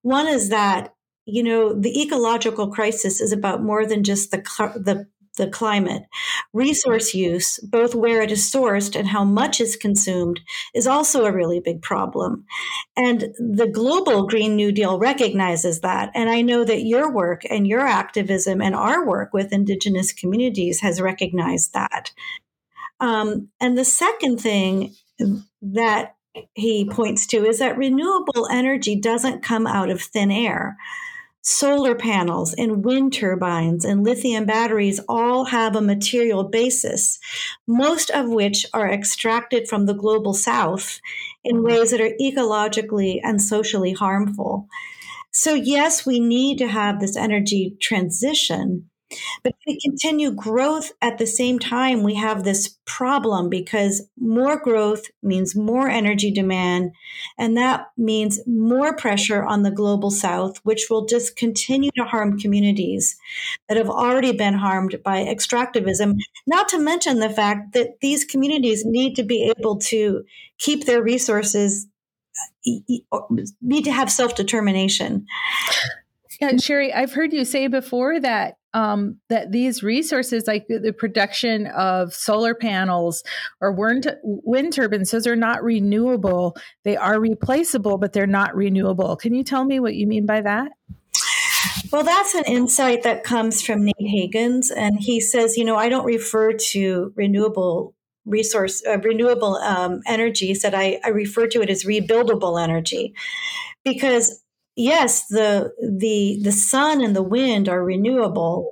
One 0.02 0.28
is 0.28 0.50
that 0.50 0.94
you 1.26 1.44
know 1.44 1.74
the 1.74 2.02
ecological 2.02 2.70
crisis 2.72 3.22
is 3.22 3.32
about 3.32 3.64
more 3.64 3.86
than 3.86 4.04
just 4.04 4.32
the 4.32 4.38
the 4.76 5.08
the 5.40 5.48
climate. 5.48 6.04
Resource 6.54 7.16
use, 7.16 7.58
both 7.64 7.96
where 7.96 8.22
it 8.22 8.32
is 8.32 8.52
sourced 8.52 8.96
and 8.96 9.08
how 9.08 9.24
much 9.24 9.60
is 9.60 9.76
consumed, 9.76 10.40
is 10.76 10.86
also 10.86 11.26
a 11.26 11.32
really 11.32 11.60
big 11.60 11.82
problem. 11.82 12.46
And 12.96 13.34
the 13.40 13.70
global 13.74 14.28
Green 14.28 14.56
New 14.56 14.72
Deal 14.72 15.00
recognizes 15.00 15.80
that. 15.80 16.12
And 16.14 16.30
I 16.30 16.42
know 16.42 16.64
that 16.64 16.84
your 16.84 17.12
work 17.12 17.42
and 17.50 17.66
your 17.66 17.88
activism 17.88 18.62
and 18.62 18.76
our 18.76 19.08
work 19.08 19.34
with 19.34 19.52
Indigenous 19.52 20.14
communities 20.14 20.82
has 20.82 21.02
recognized 21.02 21.74
that. 21.74 22.12
Um, 23.00 23.48
and 23.60 23.78
the 23.78 23.86
second 23.86 24.40
thing 24.40 24.94
that 25.62 26.16
he 26.54 26.86
points 26.86 27.26
to 27.28 27.46
is 27.46 27.60
that 27.60 27.78
renewable 27.78 28.48
energy 28.52 28.96
doesn't 28.96 29.42
come 29.42 29.66
out 29.66 29.90
of 29.90 30.02
thin 30.02 30.30
air 30.30 30.78
solar 31.42 31.96
panels 31.96 32.54
and 32.54 32.84
wind 32.84 33.14
turbines 33.14 33.86
and 33.86 34.04
lithium 34.04 34.46
batteries 34.46 35.00
all 35.08 35.46
have 35.46 35.76
a 35.76 35.82
material 35.82 36.44
basis, 36.44 37.20
most 37.68 38.10
of 38.10 38.30
which 38.30 38.66
are 38.74 38.92
extracted 38.92 39.68
from 39.68 39.86
the 39.86 39.94
global 39.94 40.34
south 40.34 41.00
in 41.44 41.58
mm-hmm. 41.58 41.66
ways 41.66 41.92
that 41.92 42.02
are 42.02 42.16
ecologically 42.22 43.20
and 43.24 43.42
socially 43.42 43.94
harmful. 43.94 44.68
So, 45.32 45.54
yes, 45.54 46.06
we 46.06 46.20
need 46.20 46.58
to 46.58 46.68
have 46.68 47.00
this 47.00 47.16
energy 47.16 47.78
transition, 47.80 48.89
but 49.44 49.56
we 49.66 49.80
continue 49.80 50.32
growth 50.32 50.92
at 51.02 51.18
the 51.18 51.26
same 51.26 51.60
time, 51.60 52.04
we 52.04 52.16
have 52.16 52.44
this 52.44 52.78
problem 52.86 53.50
because 53.50 54.08
more 54.20 54.60
growth 54.60 55.08
means 55.24 55.56
more 55.56 55.90
energy 55.90 56.32
demand. 56.32 56.92
And 57.38 57.58
that 57.58 57.88
means 57.98 58.40
more 58.46 58.96
pressure 58.96 59.44
on 59.44 59.64
the 59.64 59.72
global 59.72 60.12
south, 60.12 60.58
which 60.64 60.88
will 60.90 61.06
just 61.06 61.36
continue 61.36 61.92
to 61.98 62.04
harm 62.04 62.40
communities 62.40 63.18
that 63.68 63.78
have 63.78 63.90
already 63.90 64.32
been 64.32 64.54
harmed 64.54 65.02
by 65.04 65.24
extractivism. 65.24 66.16
Not 66.46 66.70
to 66.70 66.80
mention 66.80 67.20
the 67.20 67.30
fact 67.30 67.74
that 67.74 68.00
these 68.02 68.26
communities 68.26 68.86
need 68.86 69.16
to 69.16 69.24
be 69.24 69.52
able 69.58 69.78
to 69.80 70.24
keep 70.60 70.86
their 70.86 71.02
resources, 71.02 71.88
need 72.64 73.84
to 73.86 73.92
have 73.92 74.12
self 74.12 74.36
determination. 74.36 75.26
Yeah, 76.40 76.52
Sheri, 76.52 76.96
I've 76.96 77.14
heard 77.14 77.34
you 77.34 77.44
say 77.44 77.68
before 77.68 78.20
that 78.22 78.59
um, 78.74 79.18
that 79.30 79.52
these 79.52 79.82
resources, 79.82 80.46
like 80.48 80.68
the 80.68 80.94
production 80.94 81.68
of 81.68 82.14
solar 82.14 82.54
panels 82.54 83.24
or 83.62 83.72
wind, 83.72 84.74
turbines, 84.74 85.12
those 85.12 85.28
are 85.28 85.36
not 85.36 85.64
renewable. 85.64 86.56
They 86.84 86.96
are 86.98 87.20
replaceable, 87.20 87.98
but 87.98 88.14
they're 88.14 88.28
not 88.28 88.56
renewable. 88.56 89.16
Can 89.16 89.34
you 89.34 89.44
tell 89.44 89.66
me 89.66 89.80
what 89.80 89.96
you 89.96 90.06
mean 90.08 90.26
by 90.26 90.42
that? 90.42 90.72
Well, 91.92 92.04
that's 92.04 92.36
an 92.36 92.44
insight 92.46 93.04
that 93.04 93.24
comes 93.24 93.62
from 93.62 93.84
Nate 93.84 93.96
Hagens, 94.00 94.68
and 94.76 95.00
he 95.00 95.20
says, 95.20 95.58
you 95.58 95.66
know, 95.66 95.76
I 95.76 95.90
don't 95.90 96.06
refer 96.06 96.54
to 96.54 97.12
renewable 97.16 97.96
resource, 98.26 98.84
uh, 98.88 99.00
renewable 99.00 99.56
um, 99.56 100.02
energy. 100.06 100.54
Said 100.54 100.76
I, 100.76 101.00
I 101.04 101.10
refer 101.10 101.48
to 101.48 101.62
it 101.62 101.70
as 101.70 101.84
rebuildable 101.84 102.62
energy, 102.62 103.16
because 103.84 104.44
yes, 104.80 105.28
the 105.28 105.72
the 105.82 106.40
the 106.42 106.52
sun 106.52 107.04
and 107.04 107.16
the 107.16 107.24
wind 107.24 107.68
are 107.68 107.84
renewable, 107.84 108.72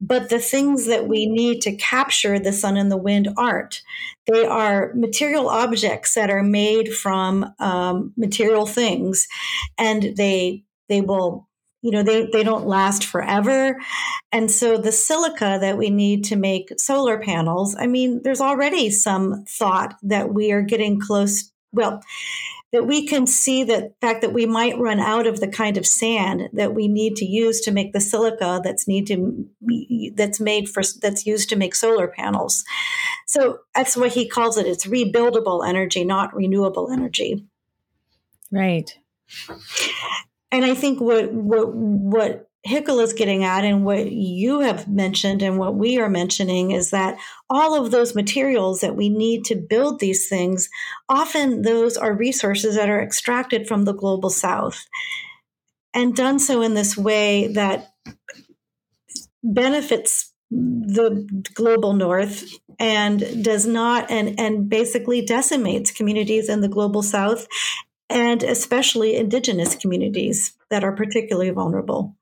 but 0.00 0.30
the 0.30 0.38
things 0.38 0.86
that 0.86 1.06
we 1.06 1.26
need 1.26 1.60
to 1.62 1.76
capture 1.76 2.38
the 2.38 2.52
sun 2.52 2.76
and 2.76 2.90
the 2.90 2.96
wind 2.96 3.28
aren't. 3.36 3.82
They 4.26 4.46
are 4.46 4.92
material 4.94 5.48
objects 5.48 6.14
that 6.14 6.30
are 6.30 6.42
made 6.42 6.92
from 6.92 7.52
um, 7.60 8.12
material 8.16 8.66
things, 8.66 9.28
and 9.78 10.16
they 10.16 10.64
they 10.88 11.02
will 11.02 11.48
you 11.82 11.90
know 11.90 12.02
they, 12.02 12.28
they 12.32 12.44
don't 12.44 12.66
last 12.66 13.04
forever 13.04 13.78
and 14.30 14.50
so 14.50 14.78
the 14.78 14.92
silica 14.92 15.58
that 15.60 15.76
we 15.76 15.90
need 15.90 16.22
to 16.22 16.36
make 16.36 16.68
solar 16.78 17.18
panels 17.18 17.74
i 17.76 17.88
mean 17.88 18.20
there's 18.22 18.40
already 18.40 18.88
some 18.88 19.44
thought 19.48 19.96
that 20.00 20.32
we 20.32 20.52
are 20.52 20.62
getting 20.62 21.00
close 21.00 21.50
well 21.72 22.00
that 22.72 22.86
we 22.86 23.06
can 23.06 23.26
see 23.26 23.64
the 23.64 23.92
fact 24.00 24.22
that 24.22 24.32
we 24.32 24.46
might 24.46 24.78
run 24.78 24.98
out 24.98 25.26
of 25.26 25.40
the 25.40 25.48
kind 25.48 25.76
of 25.76 25.86
sand 25.86 26.48
that 26.54 26.74
we 26.74 26.88
need 26.88 27.16
to 27.16 27.24
use 27.24 27.60
to 27.60 27.70
make 27.70 27.92
the 27.92 28.00
silica 28.00 28.60
that's 28.64 28.88
need 28.88 29.06
to 29.06 29.46
that's 30.14 30.40
made 30.40 30.68
for 30.68 30.82
that's 31.00 31.26
used 31.26 31.48
to 31.50 31.56
make 31.56 31.74
solar 31.74 32.08
panels. 32.08 32.64
So 33.26 33.60
that's 33.74 33.96
what 33.96 34.12
he 34.12 34.28
calls 34.28 34.56
it. 34.56 34.66
It's 34.66 34.86
rebuildable 34.86 35.66
energy, 35.66 36.04
not 36.04 36.34
renewable 36.34 36.90
energy. 36.90 37.46
Right. 38.50 38.98
And 40.50 40.64
I 40.64 40.74
think 40.74 41.00
what 41.00 41.32
what 41.32 41.74
what 41.74 42.50
Hickel 42.66 43.02
is 43.02 43.12
getting 43.12 43.42
at, 43.42 43.64
and 43.64 43.84
what 43.84 44.12
you 44.12 44.60
have 44.60 44.86
mentioned, 44.86 45.42
and 45.42 45.58
what 45.58 45.74
we 45.74 45.98
are 45.98 46.08
mentioning, 46.08 46.70
is 46.70 46.90
that 46.90 47.18
all 47.50 47.74
of 47.74 47.90
those 47.90 48.14
materials 48.14 48.80
that 48.80 48.94
we 48.94 49.08
need 49.08 49.44
to 49.46 49.56
build 49.56 49.98
these 49.98 50.28
things, 50.28 50.68
often 51.08 51.62
those 51.62 51.96
are 51.96 52.14
resources 52.14 52.76
that 52.76 52.88
are 52.88 53.02
extracted 53.02 53.66
from 53.66 53.84
the 53.84 53.94
global 53.94 54.30
south 54.30 54.86
and 55.94 56.14
done 56.16 56.38
so 56.38 56.62
in 56.62 56.74
this 56.74 56.96
way 56.96 57.48
that 57.48 57.92
benefits 59.42 60.32
the 60.50 61.26
global 61.54 61.94
north 61.94 62.44
and 62.78 63.42
does 63.42 63.66
not 63.66 64.10
and 64.10 64.38
and 64.38 64.68
basically 64.68 65.24
decimates 65.24 65.90
communities 65.90 66.48
in 66.48 66.60
the 66.60 66.68
global 66.68 67.02
south 67.02 67.46
and 68.10 68.42
especially 68.42 69.16
indigenous 69.16 69.74
communities 69.74 70.52
that 70.68 70.84
are 70.84 70.94
particularly 70.94 71.50
vulnerable 71.50 72.14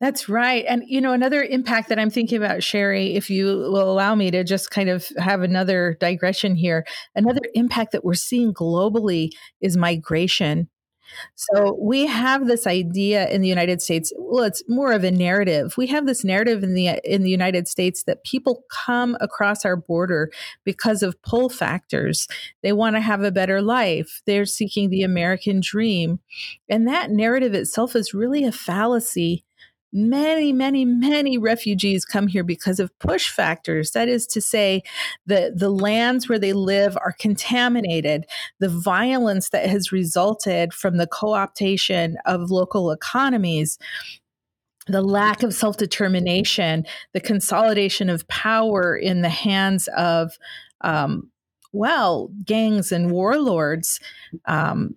That's 0.00 0.30
right. 0.30 0.64
And, 0.66 0.82
you 0.86 1.00
know, 1.00 1.12
another 1.12 1.42
impact 1.42 1.90
that 1.90 1.98
I'm 1.98 2.08
thinking 2.08 2.38
about, 2.38 2.60
Sheri, 2.60 3.16
if 3.16 3.28
you 3.28 3.44
will 3.44 3.90
allow 3.90 4.14
me 4.14 4.30
to 4.30 4.42
just 4.44 4.70
kind 4.70 4.88
of 4.88 5.06
have 5.18 5.42
another 5.42 5.98
digression 6.00 6.54
here, 6.54 6.86
another 7.14 7.42
impact 7.54 7.92
that 7.92 8.04
we're 8.04 8.14
seeing 8.14 8.54
globally 8.54 9.28
is 9.60 9.76
migration. 9.76 10.70
So 11.34 11.76
we 11.78 12.06
have 12.06 12.46
this 12.46 12.66
idea 12.66 13.28
in 13.28 13.42
the 13.42 13.48
United 13.48 13.82
States. 13.82 14.12
Well, 14.16 14.44
it's 14.44 14.62
more 14.68 14.92
of 14.92 15.02
a 15.02 15.10
narrative. 15.10 15.74
We 15.76 15.88
have 15.88 16.06
this 16.06 16.24
narrative 16.24 16.62
in 16.62 16.74
the 16.74 17.00
in 17.04 17.24
the 17.24 17.30
United 17.30 17.66
States 17.66 18.04
that 18.04 18.22
people 18.24 18.62
come 18.70 19.16
across 19.20 19.64
our 19.64 19.74
border 19.76 20.30
because 20.64 21.02
of 21.02 21.20
pull 21.22 21.48
factors. 21.48 22.28
They 22.62 22.72
want 22.72 22.94
to 22.94 23.00
have 23.00 23.24
a 23.24 23.32
better 23.32 23.60
life. 23.60 24.22
They're 24.24 24.46
seeking 24.46 24.88
the 24.88 25.02
American 25.02 25.60
dream. 25.60 26.20
And 26.68 26.86
that 26.86 27.10
narrative 27.10 27.54
itself 27.54 27.96
is 27.96 28.14
really 28.14 28.44
a 28.44 28.52
fallacy 28.52 29.44
many, 29.92 30.52
many, 30.52 30.84
many 30.84 31.38
refugees 31.38 32.04
come 32.04 32.26
here 32.26 32.44
because 32.44 32.80
of 32.80 32.96
push 32.98 33.28
factors. 33.28 33.92
That 33.92 34.08
is 34.08 34.26
to 34.28 34.40
say, 34.40 34.82
the, 35.26 35.52
the 35.54 35.70
lands 35.70 36.28
where 36.28 36.38
they 36.38 36.52
live 36.52 36.96
are 36.96 37.14
contaminated. 37.18 38.26
The 38.58 38.68
violence 38.68 39.50
that 39.50 39.68
has 39.68 39.92
resulted 39.92 40.72
from 40.72 40.96
the 40.96 41.06
co 41.06 41.28
optation 41.28 42.14
of 42.26 42.50
local 42.50 42.90
economies 42.90 43.78
the 44.86 45.02
lack 45.02 45.42
of 45.42 45.54
self 45.54 45.76
determination, 45.76 46.84
the 47.12 47.20
consolidation 47.20 48.08
of 48.08 48.26
power 48.28 48.96
in 48.96 49.22
the 49.22 49.28
hands 49.28 49.88
of, 49.96 50.38
um, 50.80 51.30
well, 51.72 52.30
gangs 52.44 52.90
and 52.90 53.10
warlords. 53.10 54.00
Um, 54.46 54.96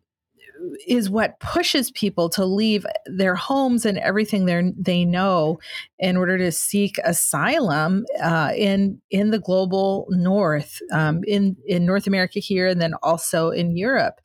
is 0.87 1.09
what 1.09 1.39
pushes 1.39 1.91
people 1.91 2.29
to 2.29 2.45
leave 2.45 2.85
their 3.05 3.35
homes 3.35 3.85
and 3.85 3.97
everything 3.97 4.45
they 4.45 4.73
they 4.77 5.05
know 5.05 5.59
in 5.99 6.17
order 6.17 6.37
to 6.37 6.51
seek 6.51 6.97
asylum 7.03 8.05
uh, 8.21 8.51
in 8.55 9.01
in 9.11 9.31
the 9.31 9.39
global 9.39 10.07
north, 10.09 10.79
um, 10.91 11.21
in 11.25 11.55
in 11.65 11.85
North 11.85 12.07
America 12.07 12.39
here, 12.39 12.67
and 12.67 12.81
then 12.81 12.93
also 13.03 13.49
in 13.49 13.75
Europe. 13.75 14.19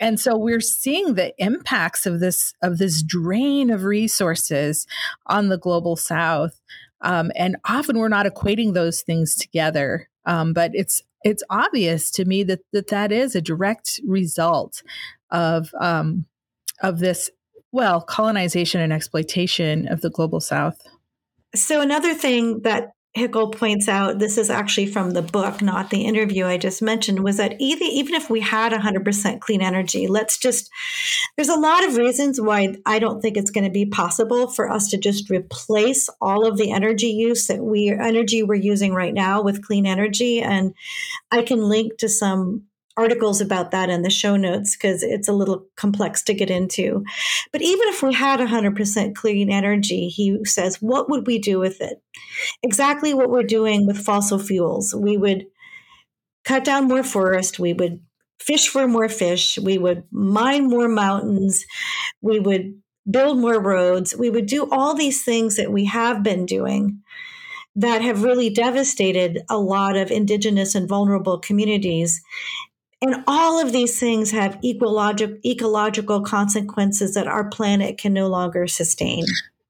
And 0.00 0.20
so 0.20 0.36
we're 0.36 0.60
seeing 0.60 1.14
the 1.14 1.34
impacts 1.38 2.06
of 2.06 2.20
this 2.20 2.54
of 2.62 2.78
this 2.78 3.02
drain 3.02 3.70
of 3.70 3.84
resources 3.84 4.86
on 5.26 5.48
the 5.48 5.58
global 5.58 5.96
south. 5.96 6.60
Um, 7.00 7.30
and 7.36 7.56
often 7.68 7.98
we're 7.98 8.08
not 8.08 8.26
equating 8.26 8.74
those 8.74 9.02
things 9.02 9.34
together. 9.36 10.08
Um, 10.24 10.52
but 10.52 10.72
it's 10.74 11.02
it's 11.24 11.42
obvious 11.50 12.10
to 12.12 12.24
me 12.24 12.44
that, 12.44 12.60
that 12.72 12.88
that 12.88 13.10
is 13.10 13.34
a 13.34 13.40
direct 13.40 14.00
result 14.06 14.82
of 15.30 15.70
um, 15.80 16.26
of 16.82 16.98
this 16.98 17.30
well 17.72 18.00
colonization 18.00 18.80
and 18.80 18.92
exploitation 18.92 19.86
of 19.88 20.00
the 20.00 20.10
global 20.10 20.40
south 20.40 20.80
so 21.54 21.80
another 21.80 22.14
thing 22.14 22.62
that 22.62 22.92
Hickel 23.16 23.52
points 23.52 23.88
out, 23.88 24.18
this 24.18 24.38
is 24.38 24.50
actually 24.50 24.86
from 24.86 25.10
the 25.10 25.22
book, 25.22 25.62
not 25.62 25.90
the 25.90 26.04
interview 26.04 26.44
I 26.44 26.56
just 26.56 26.82
mentioned, 26.82 27.24
was 27.24 27.38
that 27.38 27.56
even, 27.58 27.88
even 27.88 28.14
if 28.14 28.30
we 28.30 28.40
had 28.40 28.72
100% 28.72 29.40
clean 29.40 29.62
energy, 29.62 30.06
let's 30.06 30.38
just, 30.38 30.70
there's 31.36 31.48
a 31.48 31.58
lot 31.58 31.84
of 31.84 31.96
reasons 31.96 32.40
why 32.40 32.76
I 32.86 32.98
don't 32.98 33.20
think 33.20 33.36
it's 33.36 33.50
going 33.50 33.64
to 33.64 33.70
be 33.70 33.86
possible 33.86 34.48
for 34.48 34.70
us 34.70 34.88
to 34.90 34.98
just 34.98 35.30
replace 35.30 36.08
all 36.20 36.46
of 36.46 36.58
the 36.58 36.70
energy 36.70 37.08
use 37.08 37.46
that 37.48 37.62
we, 37.62 37.88
energy 37.88 38.42
we're 38.42 38.54
using 38.54 38.92
right 38.92 39.14
now 39.14 39.42
with 39.42 39.66
clean 39.66 39.86
energy. 39.86 40.40
And 40.40 40.74
I 41.30 41.42
can 41.42 41.62
link 41.62 41.98
to 41.98 42.08
some 42.08 42.67
articles 42.98 43.40
about 43.40 43.70
that 43.70 43.88
in 43.88 44.02
the 44.02 44.10
show 44.10 44.36
notes 44.36 44.76
because 44.76 45.02
it's 45.02 45.28
a 45.28 45.32
little 45.32 45.66
complex 45.76 46.22
to 46.24 46.34
get 46.34 46.50
into. 46.50 47.04
But 47.52 47.62
even 47.62 47.88
if 47.88 48.02
we 48.02 48.12
had 48.12 48.40
100% 48.40 49.14
clean 49.14 49.50
energy, 49.50 50.08
he 50.08 50.44
says, 50.44 50.82
what 50.82 51.08
would 51.08 51.26
we 51.26 51.38
do 51.38 51.58
with 51.58 51.80
it? 51.80 52.02
Exactly 52.62 53.14
what 53.14 53.30
we're 53.30 53.44
doing 53.44 53.86
with 53.86 54.04
fossil 54.04 54.38
fuels. 54.38 54.94
We 54.94 55.16
would 55.16 55.46
cut 56.44 56.64
down 56.64 56.88
more 56.88 57.04
forest, 57.04 57.58
we 57.58 57.72
would 57.72 58.00
fish 58.40 58.68
for 58.68 58.88
more 58.88 59.08
fish, 59.08 59.58
we 59.58 59.78
would 59.78 60.04
mine 60.10 60.68
more 60.68 60.88
mountains, 60.88 61.64
we 62.20 62.40
would 62.40 62.80
build 63.10 63.38
more 63.38 63.60
roads, 63.60 64.16
we 64.16 64.30
would 64.30 64.46
do 64.46 64.68
all 64.70 64.94
these 64.94 65.24
things 65.24 65.56
that 65.56 65.72
we 65.72 65.84
have 65.84 66.22
been 66.22 66.46
doing 66.46 67.02
that 67.78 68.02
have 68.02 68.24
really 68.24 68.50
devastated 68.50 69.40
a 69.48 69.56
lot 69.56 69.96
of 69.96 70.10
indigenous 70.10 70.74
and 70.74 70.88
vulnerable 70.88 71.38
communities. 71.38 72.20
And 73.00 73.22
all 73.28 73.60
of 73.60 73.72
these 73.72 73.98
things 74.00 74.32
have 74.32 74.60
ecologic, 74.62 75.44
ecological 75.44 76.22
consequences 76.22 77.14
that 77.14 77.28
our 77.28 77.48
planet 77.48 77.96
can 77.96 78.12
no 78.12 78.26
longer 78.26 78.66
sustain. 78.66 79.24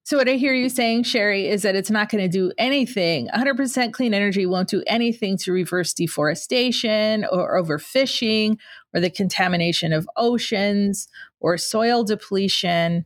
So, 0.04 0.16
what 0.16 0.26
I 0.26 0.36
hear 0.36 0.54
you 0.54 0.70
saying, 0.70 1.02
Sheri, 1.02 1.50
is 1.50 1.60
that 1.60 1.76
it's 1.76 1.90
not 1.90 2.08
going 2.08 2.24
to 2.24 2.28
do 2.28 2.50
anything. 2.56 3.28
100% 3.28 3.92
clean 3.92 4.14
energy 4.14 4.46
won't 4.46 4.70
do 4.70 4.82
anything 4.86 5.36
to 5.38 5.52
reverse 5.52 5.92
deforestation 5.92 7.26
or 7.30 7.62
overfishing 7.62 8.56
or 8.94 9.00
the 9.00 9.10
contamination 9.10 9.92
of 9.92 10.08
oceans 10.16 11.08
or 11.40 11.58
soil 11.58 12.04
depletion 12.04 13.04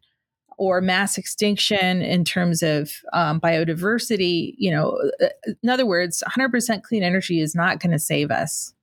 or 0.58 0.80
mass 0.80 1.18
extinction 1.18 2.02
in 2.02 2.24
terms 2.24 2.62
of 2.62 2.92
um, 3.12 3.40
biodiversity. 3.40 4.54
You 4.56 4.70
know, 4.70 4.96
uh, 5.20 5.26
in 5.60 5.68
other 5.68 5.86
words, 5.86 6.22
100% 6.28 6.84
clean 6.84 7.02
energy 7.02 7.40
is 7.40 7.56
not 7.56 7.80
going 7.80 7.90
to 7.90 7.98
save 7.98 8.30
us. 8.30 8.74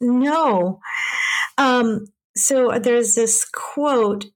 No. 0.00 0.80
Um, 1.58 2.06
so 2.36 2.78
there's 2.78 3.14
this 3.14 3.44
quote 3.44 4.26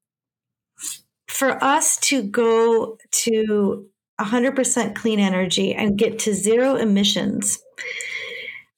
for 1.27 1.63
us 1.63 1.99
to 1.99 2.23
go 2.23 2.99
to 3.11 3.87
100% 4.21 4.95
clean 4.95 5.21
energy 5.21 5.75
and 5.75 5.99
get 5.99 6.19
to 6.21 6.35
zero 6.35 6.77
emissions. 6.77 7.59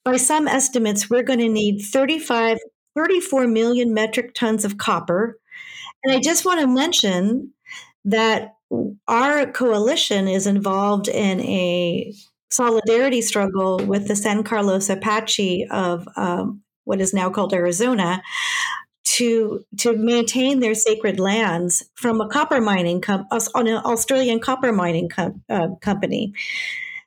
By 0.05 0.17
some 0.17 0.49
estimates, 0.49 1.09
we're 1.09 1.23
going 1.23 1.39
to 1.39 1.49
need 1.49 1.81
35, 1.81 2.59
34 2.95 3.47
million 3.47 3.95
metric 3.95 4.35
tons 4.35 4.65
of 4.65 4.79
copper. 4.79 5.39
And 6.05 6.15
I 6.15 6.21
just 6.21 6.45
want 6.45 6.61
to 6.61 6.67
mention 6.67 7.53
that 8.05 8.55
our 9.09 9.47
coalition 9.47 10.29
is 10.29 10.47
involved 10.47 11.09
in 11.09 11.41
a 11.41 12.15
solidarity 12.51 13.23
struggle 13.23 13.79
with 13.79 14.09
the 14.09 14.17
San 14.17 14.43
Carlos 14.43 14.89
Apache 14.89 15.67
of 15.71 16.07
um, 16.17 16.63
what 16.85 17.01
is 17.01 17.15
now 17.15 17.31
called 17.31 17.55
Arizona, 17.55 18.23
to 19.05 19.65
to 19.79 19.97
maintain 19.97 20.61
their 20.61 20.75
sacred 20.75 21.19
lands 21.19 21.83
from 21.95 22.21
a 22.21 22.29
copper 22.29 22.61
mining 22.61 23.01
com- 23.01 23.27
an 23.31 23.69
Australian 23.69 24.41
copper 24.41 24.73
mining 24.73 25.09
com- 25.09 25.43
uh, 25.49 25.69
company. 25.81 26.33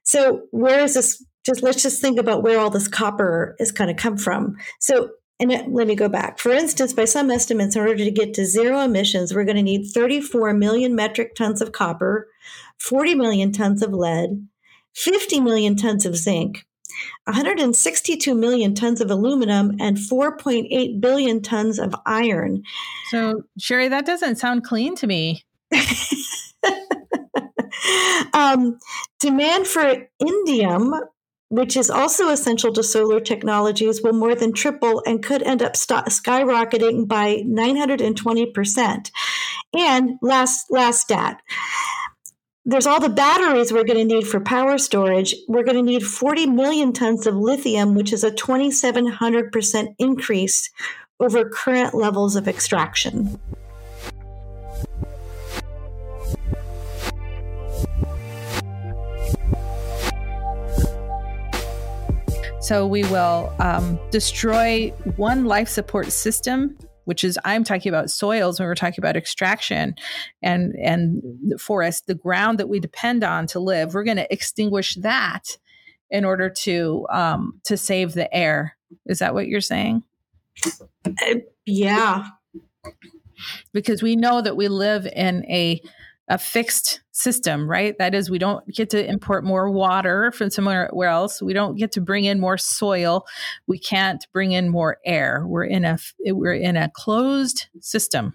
So 0.04 0.44
where 0.52 0.84
is 0.84 0.96
this? 0.96 1.24
Just 1.46 1.64
let's 1.64 1.82
just 1.82 2.02
think 2.02 2.20
about 2.20 2.44
where 2.44 2.60
all 2.60 2.70
this 2.70 2.88
copper 2.88 3.56
is 3.60 3.72
going 3.72 3.88
to 3.88 4.02
come 4.02 4.18
from. 4.18 4.56
So 4.80 5.10
and 5.40 5.74
let 5.74 5.88
me 5.88 5.96
go 5.96 6.08
back. 6.08 6.40
For 6.40 6.52
instance, 6.52 6.94
by 6.94 7.06
some 7.06 7.32
estimates, 7.32 7.76
in 7.76 7.82
order 7.82 7.98
to 7.98 8.12
get 8.12 8.34
to 8.36 8.46
zero 8.46 8.80
emissions, 8.82 9.34
we're 9.34 9.46
going 9.46 9.58
to 9.58 9.64
need 9.64 9.88
34 9.88 10.54
million 10.54 10.96
metric 10.96 11.36
tons 11.36 11.62
of 11.62 11.72
copper, 11.72 12.30
40 12.80 13.16
million 13.16 13.52
tons 13.52 13.82
of 13.82 13.92
lead, 13.92 14.48
50 14.96 15.40
million 15.40 15.76
tons 15.76 16.06
of 16.06 16.16
zinc, 16.16 16.66
162 17.26 18.36
million 18.36 18.76
tons 18.76 19.02
of 19.02 19.10
aluminum, 19.10 19.76
and 19.80 19.98
4.8 19.98 21.02
billion 21.02 21.42
tons 21.42 21.80
of 21.80 21.96
iron. 22.06 22.64
So, 23.10 23.44
Sheri, 23.60 23.90
that 23.90 24.06
doesn't 24.06 24.38
sound 24.38 24.64
clean 24.64 24.96
to 24.98 25.08
me. 25.08 25.44
um, 28.34 28.78
demand 29.20 29.68
for 29.68 30.08
indium, 30.22 31.00
which 31.50 31.76
is 31.78 31.90
also 31.90 32.30
essential 32.30 32.72
to 32.74 32.84
solar 32.84 33.20
technologies, 33.20 34.02
will 34.02 34.14
more 34.14 34.36
than 34.36 34.54
triple 34.54 35.02
and 35.06 35.24
could 35.24 35.44
end 35.44 35.62
up 35.62 35.76
st- 35.76 36.06
skyrocketing 36.06 37.08
by 37.08 37.38
920%. 37.48 39.12
And 39.76 40.20
last 40.22 40.68
last 40.70 41.02
stat 41.02 41.42
there's 42.66 42.88
all 42.88 43.02
the 43.02 43.10
batteries 43.10 43.74
we're 43.74 43.84
going 43.84 44.08
to 44.08 44.16
need 44.16 44.26
for 44.26 44.40
power 44.40 44.78
storage. 44.78 45.36
We're 45.50 45.64
going 45.64 45.76
to 45.76 45.84
need 45.84 46.04
40 46.04 46.48
million 46.48 46.94
tons 46.94 47.28
of 47.28 47.36
lithium, 47.36 47.94
which 47.94 48.14
is 48.14 48.24
a 48.24 48.32
2,700% 48.32 49.96
increase 50.00 50.72
over 51.20 51.50
current 51.50 51.94
levels 51.94 52.38
of 52.38 52.48
extraction. 52.48 53.38
So 62.62 62.88
we 62.88 63.04
will 63.04 63.54
um, 63.60 64.00
destroy 64.10 64.92
one 65.18 65.44
life 65.44 65.68
support 65.68 66.14
system 66.14 66.78
which 67.06 67.24
is 67.24 67.40
I'm 67.46 67.64
talking 67.64 67.90
about 67.90 68.10
soils 68.10 68.60
when 68.60 68.68
we're 68.68 68.76
talking 68.76 69.00
about 69.00 69.18
extraction 69.18 69.96
and 70.42 70.74
and 70.76 71.22
the 71.48 71.58
forest, 71.58 72.08
the 72.08 72.16
ground 72.16 72.60
that 72.60 72.70
we 72.70 72.80
depend 72.80 73.24
on 73.24 73.48
to 73.48 73.60
live. 73.60 73.94
We're 73.94 74.04
going 74.04 74.18
to 74.18 74.32
extinguish 74.32 74.96
that 74.96 75.58
in 76.10 76.26
order 76.26 76.50
to 76.50 77.08
um, 77.12 77.60
to 77.66 77.78
save 77.78 78.14
the 78.14 78.34
air. 78.34 78.78
Is 79.06 79.20
that 79.20 79.34
what 79.34 79.48
you're 79.48 79.62
saying? 79.62 80.04
Uh, 81.06 81.36
yeah. 81.66 82.28
Because 83.74 84.02
we 84.02 84.16
know 84.16 84.42
that 84.42 84.56
we 84.56 84.68
live 84.68 85.06
in 85.08 85.44
a 85.46 85.82
a 86.30 86.38
fixed 86.38 87.02
system, 87.12 87.70
right? 87.70 87.98
That 87.98 88.16
is, 88.16 88.30
we 88.30 88.40
don't 88.40 88.66
get 88.68 88.90
to 88.92 89.06
import 89.06 89.44
more 89.44 89.70
water 89.70 90.32
from 90.32 90.50
somewhere 90.50 90.90
else. 91.04 91.42
We 91.42 91.54
don't 91.54 91.76
get 91.76 91.92
to 91.94 92.02
bring 92.02 92.26
in 92.26 92.40
more 92.40 92.58
soil. 92.58 93.26
We 93.68 93.78
can't 93.78 94.26
bring 94.32 94.54
in 94.54 94.70
more 94.70 94.98
air. 95.06 95.44
We're 95.46 95.66
in 95.66 95.84
a 95.86 95.98
we're 96.26 96.54
in 96.54 96.78
a 96.78 96.90
closed 96.94 97.68
system. 97.82 98.34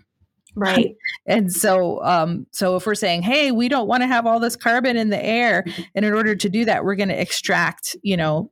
Right. 0.55 0.97
and 1.27 1.53
so 1.53 2.03
um 2.05 2.47
so 2.53 2.77
if 2.77 2.87
we're 2.87 2.95
saying, 2.95 3.23
"Hey, 3.23 3.53
we 3.53 3.69
don't 3.69 3.89
want 3.89 4.03
to 4.03 4.07
have 4.07 4.27
all 4.27 4.41
this 4.41 4.57
carbon 4.57 4.97
in 4.97 5.09
the 5.09 5.25
air, 5.25 5.65
and 5.95 6.05
in 6.05 6.13
order 6.13 6.35
to 6.35 6.49
do 6.49 6.65
that, 6.67 6.85
we're 6.85 6.97
going 6.97 7.09
to 7.09 7.21
extract, 7.21 7.97
you 8.03 8.17
know, 8.17 8.51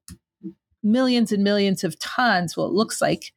millions 0.83 1.31
and 1.33 1.45
millions 1.45 1.85
of 1.85 1.99
tons, 1.99 2.57
well 2.57 2.67
it 2.67 2.73
looks 2.73 3.03
like 3.03 3.33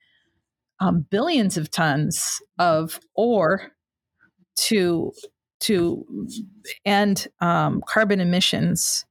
um, 0.80 1.06
billions 1.10 1.58
of 1.58 1.70
tons 1.70 2.42
of 2.58 3.00
ore 3.16 3.74
to 4.56 5.12
to 5.62 6.06
end 6.86 7.28
um, 7.41 7.84
carbon 7.88 8.19
emissions 8.19 9.06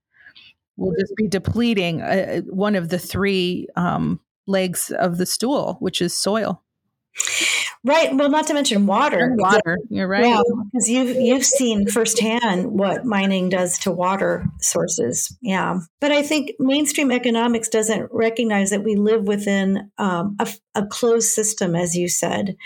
will 0.76 0.94
just 0.98 1.14
be 1.16 1.26
depleting 1.26 2.02
uh, 2.02 2.40
one 2.42 2.74
of 2.74 2.88
the 2.88 2.98
three 2.98 3.66
um, 3.76 4.20
legs 4.46 4.90
of 4.98 5.18
the 5.18 5.26
stool, 5.26 5.76
which 5.80 6.00
is 6.00 6.16
soil. 6.16 6.62
Right. 7.84 8.14
Well, 8.14 8.28
not 8.28 8.46
to 8.48 8.54
mention 8.54 8.86
water. 8.86 9.18
And 9.18 9.40
water. 9.40 9.78
You're 9.88 10.08
right. 10.08 10.26
Yeah, 10.26 10.42
because 10.64 10.88
you've 10.90 11.16
you've 11.16 11.44
seen 11.44 11.86
firsthand 11.86 12.72
what 12.72 13.04
mining 13.04 13.50
does 13.50 13.78
to 13.80 13.92
water 13.92 14.46
sources. 14.60 15.36
Yeah, 15.40 15.78
but 16.00 16.10
I 16.10 16.22
think 16.22 16.52
mainstream 16.58 17.12
economics 17.12 17.68
doesn't 17.68 18.10
recognize 18.12 18.70
that 18.70 18.82
we 18.82 18.96
live 18.96 19.28
within 19.28 19.90
um, 19.96 20.36
a, 20.40 20.48
a 20.74 20.86
closed 20.86 21.28
system, 21.28 21.76
as 21.76 21.96
you 21.96 22.08
said, 22.08 22.56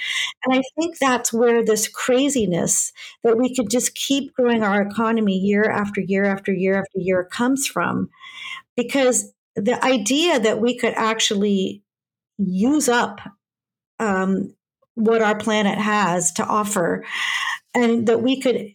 and 0.45 0.59
I 0.59 0.63
think 0.81 0.99
that's 0.99 1.31
where 1.31 1.63
this 1.63 1.89
craziness 1.89 2.91
that 3.23 3.37
we 3.37 3.55
could 3.55 3.69
just 3.69 3.95
keep 3.95 4.35
growing 4.35 4.63
our 4.63 4.81
economy 4.81 5.37
year 5.37 5.65
after 5.71 6.01
year 6.01 6.25
after 6.25 6.53
year 6.53 6.79
after 6.79 6.99
year 6.99 7.29
comes 7.31 7.67
from, 7.67 8.09
because 8.77 9.31
the 9.57 9.83
idea 9.85 10.41
that 10.41 10.59
we 10.59 10.77
could 10.77 10.95
actually 10.95 11.83
use 12.39 12.89
up 12.89 13.21
um, 13.99 14.55
what 14.95 15.23
our 15.23 15.37
planet 15.37 15.79
has 15.79 16.33
to 16.33 16.45
offer, 16.45 17.05
and 17.75 18.07
that 18.07 18.23
we 18.23 18.41
could 18.41 18.73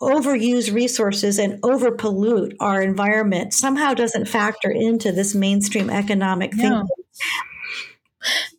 overuse 0.00 0.72
resources 0.72 1.38
and 1.38 1.60
over 1.62 1.92
pollute 1.92 2.54
our 2.58 2.82
environment 2.82 3.54
somehow 3.54 3.94
doesn't 3.94 4.26
factor 4.26 4.70
into 4.70 5.12
this 5.12 5.34
mainstream 5.34 5.88
economic 5.88 6.52
yeah. 6.56 6.62
thinking. 6.62 6.86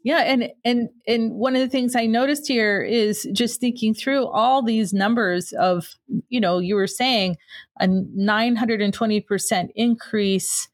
Yeah, 0.03 0.19
and 0.19 0.49
and 0.65 0.89
and 1.07 1.31
one 1.31 1.55
of 1.55 1.61
the 1.61 1.69
things 1.69 1.95
I 1.95 2.05
noticed 2.05 2.47
here 2.47 2.81
is 2.81 3.25
just 3.31 3.61
thinking 3.61 3.93
through 3.93 4.27
all 4.27 4.61
these 4.61 4.91
numbers 4.91 5.53
of, 5.53 5.95
you 6.27 6.41
know, 6.41 6.59
you 6.59 6.75
were 6.75 6.87
saying 6.87 7.37
a 7.79 7.87
920% 7.87 9.69
increase 9.75 10.67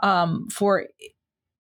um, 0.00 0.48
for 0.50 0.86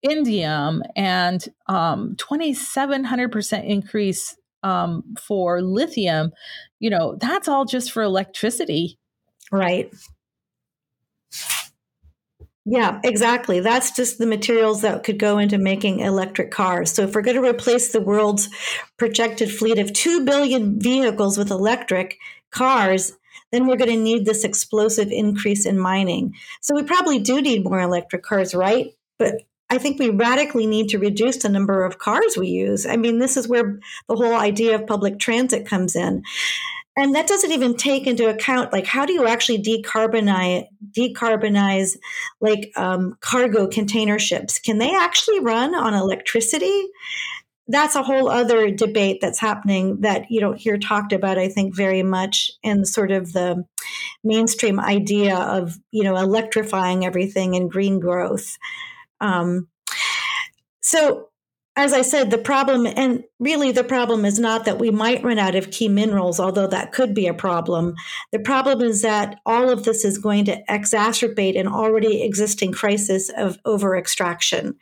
indium 0.08 0.80
and 0.94 1.48
um, 1.66 2.14
2700% 2.16 3.64
increase 3.66 4.36
um, 4.62 5.14
for 5.20 5.62
lithium 5.62 6.32
you 6.80 6.90
know 6.90 7.16
that's 7.20 7.48
all 7.48 7.64
just 7.64 7.92
for 7.92 8.02
electricity 8.02 8.98
right 9.52 9.92
yeah, 12.68 13.00
exactly. 13.04 13.60
That's 13.60 13.92
just 13.92 14.18
the 14.18 14.26
materials 14.26 14.82
that 14.82 15.04
could 15.04 15.20
go 15.20 15.38
into 15.38 15.56
making 15.56 16.00
electric 16.00 16.50
cars. 16.50 16.90
So 16.90 17.02
if 17.02 17.14
we're 17.14 17.22
going 17.22 17.40
to 17.40 17.48
replace 17.48 17.92
the 17.92 18.00
world's 18.00 18.48
projected 18.96 19.52
fleet 19.52 19.78
of 19.78 19.92
2 19.92 20.24
billion 20.24 20.80
vehicles 20.80 21.38
with 21.38 21.52
electric 21.52 22.18
cars, 22.50 23.12
then 23.52 23.68
we're 23.68 23.76
going 23.76 23.94
to 23.94 24.02
need 24.02 24.24
this 24.24 24.42
explosive 24.42 25.12
increase 25.12 25.64
in 25.64 25.78
mining. 25.78 26.34
So 26.60 26.74
we 26.74 26.82
probably 26.82 27.20
do 27.20 27.40
need 27.40 27.62
more 27.62 27.80
electric 27.80 28.24
cars, 28.24 28.52
right? 28.52 28.88
But 29.16 29.42
I 29.68 29.78
think 29.78 29.98
we 29.98 30.10
radically 30.10 30.66
need 30.66 30.88
to 30.90 30.98
reduce 30.98 31.38
the 31.38 31.48
number 31.48 31.84
of 31.84 31.98
cars 31.98 32.36
we 32.36 32.48
use. 32.48 32.86
I 32.86 32.96
mean, 32.96 33.18
this 33.18 33.36
is 33.36 33.48
where 33.48 33.80
the 34.08 34.16
whole 34.16 34.34
idea 34.34 34.76
of 34.76 34.86
public 34.86 35.18
transit 35.18 35.66
comes 35.66 35.96
in. 35.96 36.22
And 36.98 37.14
that 37.14 37.26
doesn't 37.26 37.52
even 37.52 37.76
take 37.76 38.06
into 38.06 38.28
account 38.28 38.72
like 38.72 38.86
how 38.86 39.04
do 39.04 39.12
you 39.12 39.26
actually 39.26 39.62
decarbonize 39.62 40.66
decarbonize 40.92 41.98
like 42.40 42.72
um, 42.76 43.18
cargo 43.20 43.68
container 43.68 44.18
ships? 44.18 44.58
Can 44.58 44.78
they 44.78 44.94
actually 44.94 45.40
run 45.40 45.74
on 45.74 45.92
electricity? 45.92 46.84
That's 47.68 47.96
a 47.96 48.02
whole 48.02 48.30
other 48.30 48.70
debate 48.70 49.18
that's 49.20 49.40
happening 49.40 50.00
that 50.02 50.30
you 50.30 50.40
don't 50.40 50.56
hear 50.56 50.78
talked 50.78 51.12
about. 51.12 51.36
I 51.36 51.48
think 51.48 51.74
very 51.74 52.02
much 52.02 52.50
in 52.62 52.84
sort 52.86 53.10
of 53.10 53.32
the 53.32 53.66
mainstream 54.24 54.80
idea 54.80 55.36
of 55.36 55.76
you 55.90 56.02
know 56.02 56.16
electrifying 56.16 57.04
everything 57.04 57.56
and 57.56 57.70
green 57.70 58.00
growth. 58.00 58.56
Um, 59.20 59.68
so, 60.82 61.28
as 61.78 61.92
I 61.92 62.00
said, 62.00 62.30
the 62.30 62.38
problem, 62.38 62.86
and 62.86 63.22
really 63.38 63.70
the 63.70 63.84
problem 63.84 64.24
is 64.24 64.38
not 64.38 64.64
that 64.64 64.78
we 64.78 64.90
might 64.90 65.22
run 65.22 65.38
out 65.38 65.54
of 65.54 65.70
key 65.70 65.88
minerals, 65.88 66.40
although 66.40 66.66
that 66.68 66.92
could 66.92 67.14
be 67.14 67.26
a 67.26 67.34
problem. 67.34 67.94
The 68.32 68.38
problem 68.38 68.80
is 68.80 69.02
that 69.02 69.38
all 69.44 69.68
of 69.68 69.84
this 69.84 70.02
is 70.02 70.16
going 70.16 70.46
to 70.46 70.62
exacerbate 70.70 71.60
an 71.60 71.68
already 71.68 72.22
existing 72.22 72.72
crisis 72.72 73.30
of 73.36 73.58
over 73.66 73.94
extraction 73.94 74.78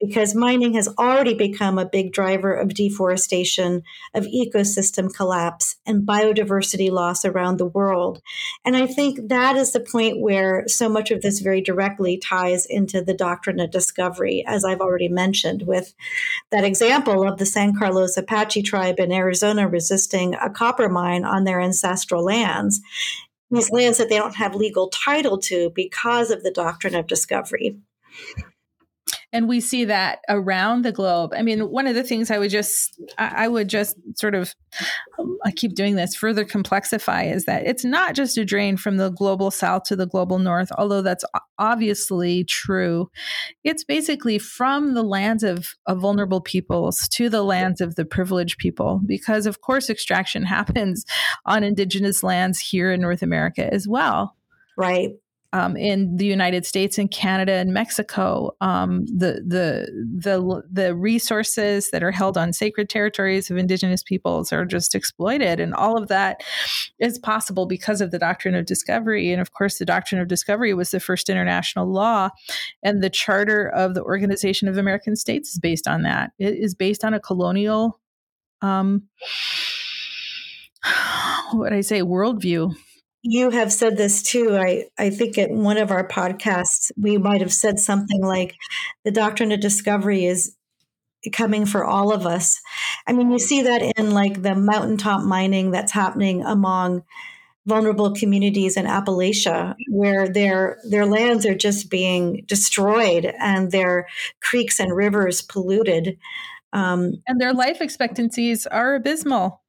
because 0.00 0.34
mining 0.34 0.74
has 0.74 0.88
already 0.98 1.34
become 1.34 1.78
a 1.78 1.88
big 1.88 2.12
driver 2.12 2.54
of 2.54 2.74
deforestation, 2.74 3.82
of 4.14 4.24
ecosystem 4.24 5.12
collapse, 5.12 5.76
and 5.86 6.06
biodiversity 6.06 6.90
loss 6.90 7.24
around 7.24 7.56
the 7.56 7.66
world. 7.66 8.22
And 8.64 8.76
I 8.76 8.86
think 8.86 9.28
that 9.28 9.56
is 9.56 9.72
the 9.72 9.80
point 9.80 10.20
where 10.20 10.64
so 10.68 10.88
much 10.88 11.10
of 11.10 11.22
this 11.22 11.40
very 11.40 11.60
directly 11.60 12.16
ties 12.16 12.64
into 12.64 13.02
the 13.02 13.14
doctrine 13.14 13.58
of 13.58 13.70
discovery, 13.70 14.44
as 14.46 14.64
I've 14.64 14.80
already 14.80 15.08
mentioned, 15.08 15.62
with 15.62 15.94
that 16.50 16.64
example 16.64 17.28
of 17.28 17.38
the 17.38 17.46
San 17.46 17.76
Carlos 17.76 18.16
Apache 18.16 18.62
tribe 18.62 19.00
in 19.00 19.12
Arizona 19.12 19.68
resisting 19.68 20.34
a 20.34 20.50
copper 20.50 20.88
mine 20.88 21.24
on 21.24 21.44
their 21.44 21.60
ancestral 21.60 22.24
lands. 22.24 22.80
These 23.50 23.70
lands 23.70 23.98
that 23.98 24.10
they 24.10 24.18
don't 24.18 24.36
have 24.36 24.54
legal 24.54 24.88
title 24.90 25.38
to 25.38 25.70
because 25.74 26.30
of 26.30 26.42
the 26.42 26.50
doctrine 26.50 26.94
of 26.94 27.06
discovery. 27.06 27.78
And 29.30 29.46
we 29.46 29.60
see 29.60 29.84
that 29.84 30.20
around 30.28 30.84
the 30.84 30.92
globe. 30.92 31.34
I 31.36 31.42
mean, 31.42 31.60
one 31.70 31.86
of 31.86 31.94
the 31.94 32.02
things 32.02 32.30
I 32.30 32.38
would 32.38 32.50
just, 32.50 32.98
I 33.18 33.46
would 33.46 33.68
just 33.68 33.96
sort 34.16 34.34
of, 34.34 34.54
um, 35.18 35.36
I 35.44 35.50
keep 35.50 35.74
doing 35.74 35.96
this, 35.96 36.14
further 36.14 36.46
complexify 36.46 37.30
is 37.30 37.44
that 37.44 37.66
it's 37.66 37.84
not 37.84 38.14
just 38.14 38.38
a 38.38 38.44
drain 38.44 38.78
from 38.78 38.96
the 38.96 39.10
global 39.10 39.50
south 39.50 39.82
to 39.84 39.96
the 39.96 40.06
global 40.06 40.38
north, 40.38 40.70
although 40.78 41.02
that's 41.02 41.26
obviously 41.58 42.44
true. 42.44 43.10
It's 43.64 43.84
basically 43.84 44.38
from 44.38 44.94
the 44.94 45.02
lands 45.02 45.42
of, 45.42 45.74
of 45.86 46.00
vulnerable 46.00 46.40
peoples 46.40 47.06
to 47.08 47.28
the 47.28 47.42
lands 47.42 47.82
of 47.82 47.96
the 47.96 48.06
privileged 48.06 48.56
people, 48.56 49.02
because 49.04 49.44
of 49.44 49.60
course, 49.60 49.90
extraction 49.90 50.42
happens 50.44 51.04
on 51.44 51.64
indigenous 51.64 52.22
lands 52.22 52.58
here 52.58 52.90
in 52.92 53.00
North 53.02 53.22
America 53.22 53.70
as 53.72 53.86
well. 53.86 54.36
Right 54.78 55.10
um, 55.52 55.76
in 55.76 56.16
the 56.16 56.26
United 56.26 56.66
States 56.66 56.98
and 56.98 57.10
Canada 57.10 57.52
and 57.52 57.72
Mexico, 57.72 58.54
um, 58.60 59.06
the 59.06 59.42
the 59.46 59.88
the 60.18 60.62
the 60.70 60.94
resources 60.94 61.90
that 61.90 62.02
are 62.02 62.10
held 62.10 62.36
on 62.36 62.52
sacred 62.52 62.90
territories 62.90 63.50
of 63.50 63.56
indigenous 63.56 64.02
peoples 64.02 64.52
are 64.52 64.66
just 64.66 64.94
exploited, 64.94 65.58
and 65.58 65.74
all 65.74 65.96
of 65.96 66.08
that 66.08 66.42
is 66.98 67.18
possible 67.18 67.64
because 67.64 68.02
of 68.02 68.10
the 68.10 68.18
doctrine 68.18 68.54
of 68.54 68.66
discovery. 68.66 69.32
And 69.32 69.40
of 69.40 69.52
course, 69.52 69.78
the 69.78 69.86
doctrine 69.86 70.20
of 70.20 70.28
discovery 70.28 70.74
was 70.74 70.90
the 70.90 71.00
first 71.00 71.30
international 71.30 71.90
law, 71.90 72.28
and 72.82 73.02
the 73.02 73.10
charter 73.10 73.68
of 73.68 73.94
the 73.94 74.02
Organization 74.02 74.68
of 74.68 74.76
American 74.76 75.16
States 75.16 75.52
is 75.52 75.58
based 75.58 75.88
on 75.88 76.02
that. 76.02 76.32
It 76.38 76.56
is 76.56 76.74
based 76.74 77.04
on 77.04 77.14
a 77.14 77.20
colonial, 77.20 77.98
um, 78.60 79.04
what 81.52 81.72
I 81.72 81.80
say, 81.80 82.02
worldview 82.02 82.74
you 83.30 83.50
have 83.50 83.70
said 83.70 83.98
this 83.98 84.22
too. 84.22 84.56
I, 84.56 84.86
I 84.98 85.10
think 85.10 85.36
at 85.36 85.50
one 85.50 85.76
of 85.76 85.90
our 85.90 86.08
podcasts, 86.08 86.90
we 86.96 87.18
might 87.18 87.42
have 87.42 87.52
said 87.52 87.78
something 87.78 88.22
like 88.22 88.54
the 89.04 89.10
doctrine 89.10 89.52
of 89.52 89.60
discovery 89.60 90.24
is 90.24 90.56
coming 91.32 91.66
for 91.66 91.84
all 91.84 92.10
of 92.10 92.24
us. 92.24 92.58
I 93.06 93.12
mean, 93.12 93.30
you 93.30 93.38
see 93.38 93.62
that 93.62 93.82
in 93.82 94.12
like 94.12 94.42
the 94.42 94.54
mountaintop 94.54 95.24
mining 95.24 95.72
that's 95.72 95.92
happening 95.92 96.42
among 96.42 97.02
vulnerable 97.66 98.14
communities 98.14 98.78
in 98.78 98.86
Appalachia, 98.86 99.74
where 99.90 100.26
their 100.26 100.78
their 100.88 101.04
lands 101.04 101.44
are 101.44 101.54
just 101.54 101.90
being 101.90 102.44
destroyed 102.46 103.30
and 103.38 103.70
their 103.70 104.08
creeks 104.40 104.80
and 104.80 104.96
rivers 104.96 105.42
polluted. 105.42 106.16
Um, 106.72 107.22
and 107.26 107.38
their 107.38 107.52
life 107.52 107.82
expectancies 107.82 108.66
are 108.66 108.94
abysmal. 108.94 109.60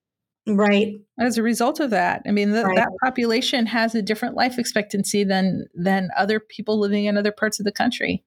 Right. 0.57 0.99
As 1.19 1.37
a 1.37 1.43
result 1.43 1.79
of 1.79 1.89
that, 1.89 2.21
I 2.27 2.31
mean, 2.31 2.51
the, 2.51 2.63
right. 2.63 2.75
that 2.75 2.89
population 3.03 3.65
has 3.67 3.95
a 3.95 4.01
different 4.01 4.35
life 4.35 4.57
expectancy 4.57 5.23
than 5.23 5.65
than 5.75 6.09
other 6.17 6.39
people 6.39 6.79
living 6.79 7.05
in 7.05 7.17
other 7.17 7.31
parts 7.31 7.59
of 7.59 7.65
the 7.65 7.71
country. 7.71 8.23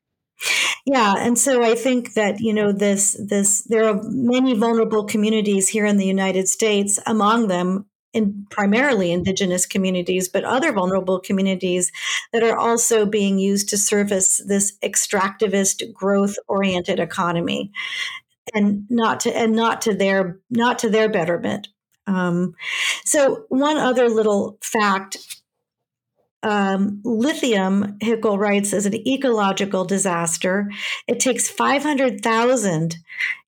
Yeah, 0.85 1.15
and 1.17 1.39
so 1.39 1.63
I 1.63 1.75
think 1.75 2.15
that 2.15 2.41
you 2.41 2.53
know 2.53 2.73
this 2.73 3.17
this 3.29 3.63
there 3.63 3.85
are 3.85 4.01
many 4.05 4.55
vulnerable 4.55 5.05
communities 5.05 5.69
here 5.69 5.87
in 5.87 5.97
the 5.97 6.07
United 6.07 6.49
States. 6.49 6.99
Among 7.07 7.49
them, 7.49 7.87
in 8.13 8.47
primarily 8.51 9.13
indigenous 9.13 9.67
communities, 9.67 10.29
but 10.29 10.45
other 10.45 10.73
vulnerable 10.73 11.21
communities 11.21 11.91
that 12.33 12.43
are 12.43 12.57
also 12.57 13.07
being 13.07 13.39
used 13.39 13.69
to 13.71 13.79
service 13.79 14.41
this 14.47 14.77
extractivist 14.83 15.93
growth 15.93 16.37
oriented 16.49 17.01
economy 17.01 17.71
and 18.55 18.85
not 18.91 19.21
to 19.21 19.37
and 19.37 19.55
not 19.55 19.81
to 19.83 19.95
their 19.95 20.41
not 20.51 20.79
to 20.81 20.91
their 20.91 21.09
betterment. 21.09 21.69
Um, 22.07 22.55
so 23.05 23.45
one 23.49 23.77
other 23.77 24.09
little 24.09 24.59
fact 24.61 25.19
um, 26.43 27.01
lithium, 27.05 27.99
Hickel 28.03 28.39
writes, 28.39 28.73
is 28.73 28.87
an 28.87 28.95
ecological 29.07 29.85
disaster. 29.85 30.71
It 31.07 31.21
takes 31.21 31.49
500,000 31.49 32.97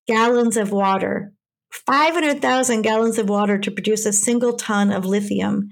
gallons 0.07 0.57
of 0.57 0.71
water, 0.71 1.33
500,000 1.71 2.81
gallons 2.83 3.17
of 3.17 3.27
water 3.27 3.57
to 3.57 3.71
produce 3.71 4.05
a 4.05 4.13
single 4.13 4.53
ton 4.53 4.91
of 4.91 5.05
lithium. 5.05 5.69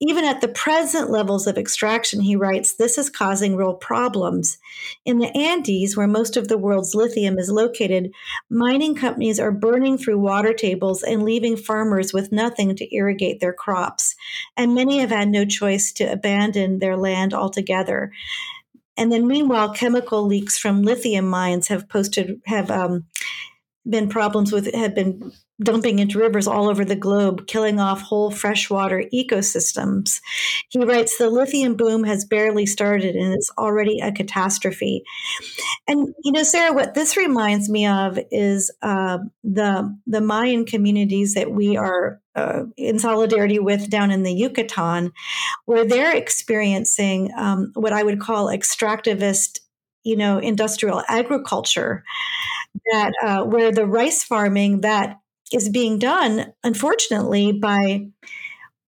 Even 0.00 0.24
at 0.24 0.40
the 0.40 0.48
present 0.48 1.10
levels 1.10 1.48
of 1.48 1.58
extraction, 1.58 2.20
he 2.20 2.36
writes, 2.36 2.74
this 2.74 2.98
is 2.98 3.10
causing 3.10 3.56
real 3.56 3.74
problems. 3.74 4.58
In 5.04 5.18
the 5.18 5.36
Andes, 5.36 5.96
where 5.96 6.06
most 6.06 6.36
of 6.36 6.46
the 6.46 6.58
world's 6.58 6.94
lithium 6.94 7.36
is 7.36 7.50
located, 7.50 8.12
mining 8.48 8.94
companies 8.94 9.40
are 9.40 9.50
burning 9.50 9.98
through 9.98 10.20
water 10.20 10.52
tables 10.52 11.02
and 11.02 11.24
leaving 11.24 11.56
farmers 11.56 12.12
with 12.12 12.30
nothing 12.30 12.76
to 12.76 12.94
irrigate 12.94 13.40
their 13.40 13.52
crops. 13.52 14.14
And 14.56 14.74
many 14.74 14.98
have 15.00 15.10
had 15.10 15.28
no 15.28 15.44
choice 15.44 15.92
to 15.94 16.04
abandon 16.04 16.78
their 16.78 16.96
land 16.96 17.34
altogether. 17.34 18.12
And 18.96 19.12
then, 19.12 19.26
meanwhile, 19.26 19.72
chemical 19.72 20.24
leaks 20.24 20.58
from 20.58 20.82
lithium 20.82 21.28
mines 21.28 21.68
have 21.68 21.88
posted 21.88 22.40
have 22.46 22.70
um, 22.70 23.06
been 23.88 24.08
problems 24.08 24.52
with 24.52 24.72
have 24.74 24.94
been 24.94 25.32
dumping 25.60 25.98
into 25.98 26.18
rivers 26.18 26.46
all 26.46 26.68
over 26.68 26.84
the 26.84 26.96
globe, 26.96 27.46
killing 27.46 27.80
off 27.80 28.00
whole 28.00 28.30
freshwater 28.30 29.04
ecosystems. 29.12 30.20
He 30.68 30.78
writes 30.84 31.18
the 31.18 31.30
lithium 31.30 31.76
boom 31.76 32.04
has 32.04 32.24
barely 32.24 32.64
started 32.64 33.16
and 33.16 33.34
it's 33.34 33.50
already 33.58 33.98
a 33.98 34.12
catastrophe. 34.12 35.02
And 35.88 36.14
you 36.22 36.32
know, 36.32 36.42
Sarah, 36.44 36.72
what 36.72 36.94
this 36.94 37.16
reminds 37.16 37.68
me 37.68 37.86
of 37.86 38.18
is 38.30 38.70
uh, 38.82 39.18
the 39.42 39.96
the 40.06 40.20
Mayan 40.20 40.64
communities 40.64 41.34
that 41.34 41.50
we 41.50 41.76
are 41.76 42.20
uh, 42.36 42.64
in 42.76 43.00
solidarity 43.00 43.58
with 43.58 43.90
down 43.90 44.12
in 44.12 44.22
the 44.22 44.32
Yucatan, 44.32 45.12
where 45.64 45.84
they're 45.84 46.14
experiencing 46.14 47.32
um, 47.36 47.72
what 47.74 47.92
I 47.92 48.04
would 48.04 48.20
call 48.20 48.46
extractivist, 48.46 49.58
you 50.08 50.16
know, 50.16 50.38
industrial 50.38 51.02
agriculture 51.06 52.02
that 52.90 53.12
uh, 53.22 53.44
where 53.44 53.70
the 53.70 53.86
rice 53.86 54.24
farming 54.24 54.80
that 54.80 55.20
is 55.52 55.68
being 55.68 55.98
done, 55.98 56.46
unfortunately, 56.64 57.52
by 57.52 58.06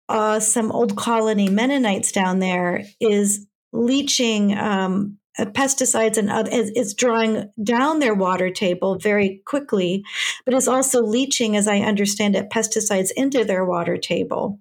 uh, 0.08 0.40
some 0.40 0.72
old 0.72 0.96
colony 0.96 1.50
Mennonites 1.50 2.10
down 2.10 2.38
there 2.38 2.84
is 3.00 3.46
leaching 3.72 4.56
um, 4.56 5.18
uh, 5.38 5.44
pesticides 5.44 6.16
and 6.16 6.30
other, 6.30 6.48
it's 6.50 6.94
drawing 6.94 7.50
down 7.62 7.98
their 7.98 8.14
water 8.14 8.50
table 8.50 8.98
very 8.98 9.42
quickly, 9.44 10.02
but 10.46 10.54
is 10.54 10.68
also 10.68 11.02
leaching, 11.02 11.54
as 11.54 11.68
I 11.68 11.80
understand 11.80 12.34
it, 12.34 12.48
pesticides 12.48 13.10
into 13.14 13.44
their 13.44 13.64
water 13.66 13.98
table. 13.98 14.58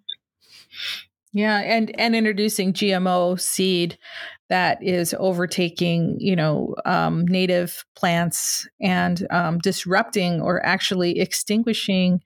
Yeah, 1.32 1.60
and 1.60 1.98
and 2.00 2.16
introducing 2.16 2.74
GMO 2.74 3.40
seed 3.40 3.98
that 4.50 4.82
is 4.82 5.16
overtaking, 5.18 6.18
you 6.20 6.36
know, 6.36 6.76
um, 6.86 7.26
native 7.28 7.86
plants 7.96 8.68
and 8.82 9.28
um, 9.30 9.60
disrupting 9.60 10.42
or 10.42 10.66
actually 10.66 11.20
extinguishing 11.20 12.22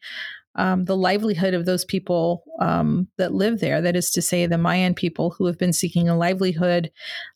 um, 0.56 0.86
the 0.86 0.96
livelihood 0.96 1.54
of 1.54 1.66
those 1.66 1.84
people 1.84 2.44
um, 2.60 3.08
that 3.18 3.34
live 3.34 3.60
there. 3.60 3.82
That 3.82 3.96
is 3.96 4.12
to 4.12 4.22
say, 4.22 4.46
the 4.46 4.58
Mayan 4.58 4.94
people 4.94 5.32
who 5.32 5.46
have 5.48 5.58
been 5.58 5.74
seeking 5.74 6.08
a 6.08 6.18
livelihood 6.18 6.92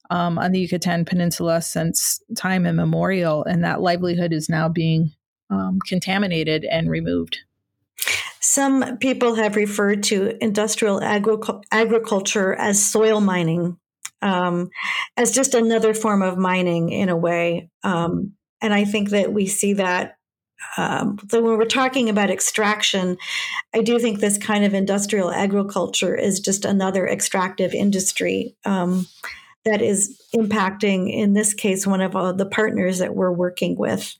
um, 0.09 0.37
on 0.37 0.51
the 0.51 0.59
Yucatan 0.59 1.03
Peninsula 1.03 1.61
since 1.61 2.21
time 2.37 2.65
immemorial, 2.65 3.43
and 3.43 3.63
that 3.63 3.81
livelihood 3.81 4.31
is 4.31 4.49
now 4.49 4.69
being 4.69 5.11
um, 5.49 5.79
contaminated 5.87 6.63
and 6.65 6.89
removed. 6.89 7.39
Some 8.39 8.97
people 8.99 9.35
have 9.35 9.55
referred 9.55 10.03
to 10.03 10.41
industrial 10.41 11.01
agric- 11.01 11.63
agriculture 11.71 12.53
as 12.53 12.83
soil 12.85 13.19
mining 13.19 13.77
um, 14.21 14.69
as 15.15 15.31
just 15.31 15.53
another 15.53 15.93
form 15.93 16.21
of 16.21 16.37
mining 16.37 16.91
in 16.91 17.09
a 17.09 17.17
way. 17.17 17.69
Um, 17.83 18.33
and 18.61 18.73
I 18.73 18.85
think 18.85 19.11
that 19.11 19.33
we 19.33 19.47
see 19.47 19.73
that. 19.73 20.17
Um, 20.75 21.19
so 21.29 21.41
when 21.41 21.57
we're 21.57 21.65
talking 21.65 22.09
about 22.09 22.31
extraction, 22.31 23.17
I 23.73 23.81
do 23.81 23.99
think 23.99 24.19
this 24.19 24.37
kind 24.37 24.65
of 24.65 24.73
industrial 24.73 25.31
agriculture 25.31 26.15
is 26.15 26.39
just 26.39 26.65
another 26.65 27.07
extractive 27.07 27.73
industry 27.73 28.55
um, 28.65 29.07
that 29.65 29.81
is 29.81 30.19
impacting, 30.35 31.13
in 31.13 31.33
this 31.33 31.53
case, 31.53 31.85
one 31.85 32.01
of 32.01 32.37
the 32.37 32.45
partners 32.45 32.99
that 32.99 33.15
we're 33.15 33.31
working 33.31 33.77
with. 33.77 34.15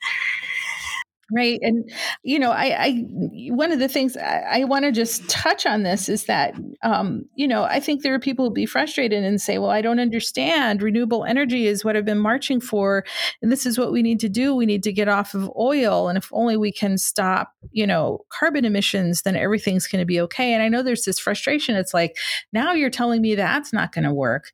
Right. 1.30 1.60
And, 1.62 1.92
you 2.24 2.40
know, 2.40 2.52
I, 2.52 2.86
I 2.86 3.06
one 3.50 3.74
of 3.74 3.80
the 3.80 3.90
things 3.90 4.16
I, 4.16 4.62
I 4.62 4.64
want 4.64 4.86
to 4.86 4.94
just 4.94 5.28
touch 5.30 5.66
on 5.66 5.84
this 5.84 6.08
is 6.08 6.24
that, 6.26 6.54
um, 6.84 7.26
you 7.36 7.50
know, 7.50 7.64
I 7.64 7.82
think 7.82 8.02
there 8.02 8.14
are 8.14 8.20
people 8.20 8.46
who 8.46 8.54
be 8.54 8.66
frustrated 8.66 9.26
and 9.26 9.42
say, 9.42 9.58
well, 9.58 9.70
I 9.70 9.82
don't 9.82 10.00
understand. 10.00 10.82
Renewable 10.82 11.26
energy 11.26 11.68
is 11.68 11.84
what 11.84 11.98
I've 11.98 12.06
been 12.06 12.18
marching 12.18 12.62
for. 12.62 13.04
And 13.42 13.52
this 13.52 13.66
is 13.66 13.78
what 13.78 13.92
we 13.92 14.02
need 14.02 14.22
to 14.22 14.30
do. 14.30 14.56
We 14.56 14.66
need 14.66 14.84
to 14.84 14.94
get 14.94 15.10
off 15.10 15.34
of 15.34 15.52
oil. 15.60 16.08
And 16.08 16.18
if 16.18 16.30
only 16.32 16.56
we 16.56 16.72
can 16.72 16.98
stop, 16.98 17.52
you 17.72 17.86
know, 17.86 18.26
carbon 18.30 18.64
emissions, 18.64 19.24
then 19.24 19.36
everything's 19.36 19.88
going 19.88 20.02
to 20.02 20.06
be 20.06 20.22
okay. 20.22 20.54
And 20.54 20.64
I 20.64 20.70
know 20.70 20.82
there's 20.82 21.04
this 21.04 21.20
frustration. 21.20 21.76
It's 21.76 21.94
like, 21.94 22.16
now 22.54 22.72
you're 22.72 22.90
telling 22.90 23.22
me 23.22 23.36
that's 23.36 23.74
not 23.74 23.92
going 23.92 24.06
to 24.06 24.14
work. 24.14 24.54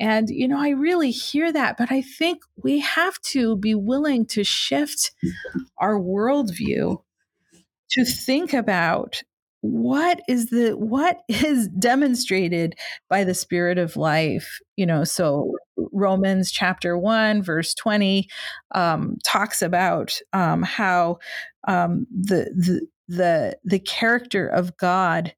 And, 0.00 0.30
you 0.30 0.48
know, 0.48 0.58
I 0.58 0.70
really 0.70 1.10
hear 1.10 1.52
that, 1.52 1.76
but 1.76 1.92
I 1.92 2.00
think 2.00 2.42
we 2.56 2.80
have 2.80 3.20
to 3.32 3.56
be 3.56 3.74
willing 3.74 4.24
to 4.26 4.42
shift 4.42 5.12
our 5.78 6.00
worldview 6.00 7.02
to 7.90 8.04
think 8.04 8.52
about 8.54 9.22
what 9.62 10.20
is 10.26 10.48
the 10.50 10.72
what 10.72 11.18
is 11.28 11.68
demonstrated 11.68 12.74
by 13.10 13.24
the 13.24 13.34
spirit 13.34 13.76
of 13.76 13.94
life 13.94 14.58
you 14.76 14.86
know 14.86 15.04
so 15.04 15.52
romans 15.92 16.50
chapter 16.50 16.96
1 16.96 17.42
verse 17.42 17.74
20 17.74 18.26
um, 18.74 19.18
talks 19.22 19.60
about 19.60 20.18
um, 20.32 20.62
how 20.62 21.18
um, 21.68 22.06
the, 22.10 22.50
the 22.56 22.86
the 23.08 23.58
the 23.64 23.78
character 23.80 24.46
of 24.46 24.76
god 24.78 25.34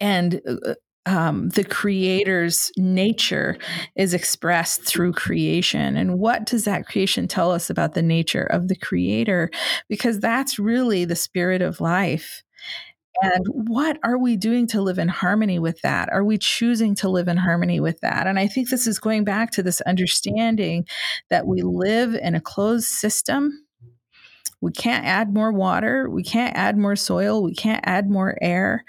and 0.00 0.42
uh, 0.46 0.74
um, 1.06 1.48
the 1.50 1.64
creator's 1.64 2.70
nature 2.76 3.56
is 3.96 4.14
expressed 4.14 4.82
through 4.82 5.12
creation. 5.12 5.96
And 5.96 6.18
what 6.18 6.46
does 6.46 6.64
that 6.64 6.86
creation 6.86 7.26
tell 7.26 7.50
us 7.50 7.70
about 7.70 7.94
the 7.94 8.02
nature 8.02 8.44
of 8.44 8.68
the 8.68 8.76
creator? 8.76 9.50
Because 9.88 10.20
that's 10.20 10.58
really 10.58 11.04
the 11.04 11.16
spirit 11.16 11.60
of 11.60 11.80
life. 11.80 12.42
And 13.20 13.44
what 13.48 13.98
are 14.02 14.18
we 14.18 14.36
doing 14.36 14.66
to 14.68 14.80
live 14.80 14.98
in 14.98 15.08
harmony 15.08 15.58
with 15.58 15.80
that? 15.82 16.08
Are 16.12 16.24
we 16.24 16.38
choosing 16.38 16.94
to 16.96 17.08
live 17.08 17.28
in 17.28 17.36
harmony 17.36 17.78
with 17.78 18.00
that? 18.00 18.26
And 18.26 18.38
I 18.38 18.46
think 18.46 18.68
this 18.68 18.86
is 18.86 18.98
going 18.98 19.24
back 19.24 19.50
to 19.52 19.62
this 19.62 19.80
understanding 19.82 20.86
that 21.30 21.46
we 21.46 21.62
live 21.62 22.14
in 22.14 22.34
a 22.34 22.40
closed 22.40 22.86
system. 22.86 23.64
We 24.60 24.72
can't 24.72 25.04
add 25.04 25.34
more 25.34 25.52
water. 25.52 26.08
We 26.08 26.22
can't 26.22 26.56
add 26.56 26.78
more 26.78 26.96
soil. 26.96 27.42
We 27.42 27.54
can't 27.54 27.84
add 27.84 28.08
more 28.08 28.36
air. 28.40 28.84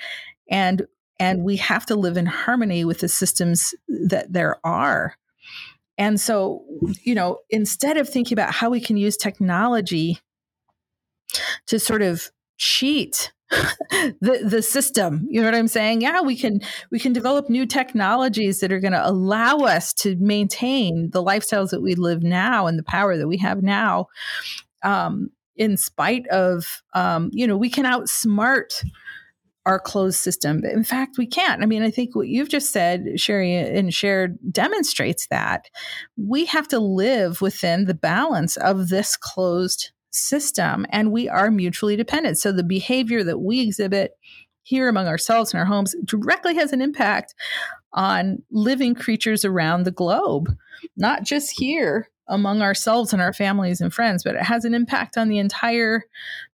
And 0.49 0.83
and 1.19 1.43
we 1.43 1.57
have 1.57 1.85
to 1.87 1.95
live 1.95 2.17
in 2.17 2.25
harmony 2.25 2.85
with 2.85 2.99
the 2.99 3.07
systems 3.07 3.73
that 3.87 4.33
there 4.33 4.57
are. 4.65 5.15
And 5.97 6.19
so, 6.19 6.63
you 7.03 7.13
know, 7.13 7.39
instead 7.49 7.97
of 7.97 8.09
thinking 8.09 8.35
about 8.35 8.53
how 8.53 8.69
we 8.69 8.81
can 8.81 8.97
use 8.97 9.15
technology 9.15 10.19
to 11.67 11.79
sort 11.79 12.01
of 12.01 12.31
cheat 12.57 13.31
the 13.49 14.41
the 14.43 14.61
system 14.61 15.27
you 15.29 15.39
know 15.39 15.47
what 15.47 15.55
i'm 15.55 15.67
saying 15.67 16.01
yeah 16.01 16.21
we 16.21 16.35
can 16.35 16.59
we 16.91 16.99
can 16.99 17.13
develop 17.13 17.49
new 17.49 17.65
technologies 17.65 18.59
that 18.59 18.71
are 18.71 18.79
going 18.79 18.93
to 18.93 19.07
allow 19.07 19.57
us 19.57 19.93
to 19.93 20.15
maintain 20.15 21.09
the 21.11 21.23
lifestyles 21.23 21.69
that 21.69 21.81
we 21.81 21.93
live 21.93 22.23
now 22.23 22.65
and 22.65 22.79
the 22.79 22.83
power 22.83 23.17
that 23.17 23.27
we 23.27 23.37
have 23.37 23.61
now 23.61 24.07
um, 24.83 25.29
in 25.55 25.77
spite 25.77 26.27
of 26.27 26.81
um, 26.93 27.29
you 27.31 27.45
know 27.45 27.57
we 27.57 27.69
can 27.69 27.85
outsmart 27.85 28.83
our 29.65 29.79
closed 29.79 30.19
system. 30.19 30.61
But 30.61 30.71
in 30.71 30.83
fact, 30.83 31.17
we 31.17 31.25
can't. 31.25 31.63
I 31.63 31.65
mean, 31.65 31.83
I 31.83 31.91
think 31.91 32.15
what 32.15 32.27
you've 32.27 32.49
just 32.49 32.71
said, 32.71 33.05
Sheri, 33.15 33.77
and 33.77 33.93
shared 33.93 34.37
demonstrates 34.51 35.27
that 35.27 35.69
we 36.17 36.45
have 36.45 36.67
to 36.69 36.79
live 36.79 37.41
within 37.41 37.85
the 37.85 37.93
balance 37.93 38.57
of 38.57 38.89
this 38.89 39.15
closed 39.15 39.91
system 40.11 40.85
and 40.89 41.11
we 41.11 41.27
are 41.27 41.49
mutually 41.49 41.95
dependent. 41.95 42.37
So 42.37 42.51
the 42.51 42.63
behavior 42.63 43.23
that 43.23 43.39
we 43.39 43.61
exhibit 43.61 44.11
here 44.61 44.87
among 44.87 45.07
ourselves 45.07 45.53
in 45.53 45.59
our 45.59 45.65
homes 45.65 45.95
directly 46.05 46.55
has 46.55 46.71
an 46.71 46.81
impact 46.81 47.33
on 47.93 48.41
living 48.51 48.95
creatures 48.95 49.43
around 49.43 49.83
the 49.83 49.91
globe, 49.91 50.49
not 50.95 51.23
just 51.23 51.51
here 51.59 52.09
among 52.27 52.61
ourselves 52.61 53.11
and 53.11 53.21
our 53.21 53.33
families 53.33 53.81
and 53.81 53.93
friends, 53.93 54.23
but 54.23 54.35
it 54.35 54.43
has 54.43 54.63
an 54.65 54.73
impact 54.73 55.17
on 55.17 55.27
the 55.27 55.39
entire 55.39 56.03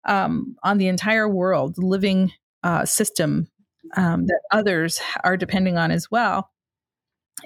um, 0.05 0.55
on 0.63 0.79
the 0.79 0.87
entire 0.87 1.29
world, 1.29 1.75
living 1.77 2.31
uh, 2.63 2.85
system 2.85 3.49
um, 3.95 4.25
that 4.27 4.41
others 4.51 4.99
are 5.23 5.37
depending 5.37 5.77
on 5.77 5.91
as 5.91 6.11
well. 6.11 6.51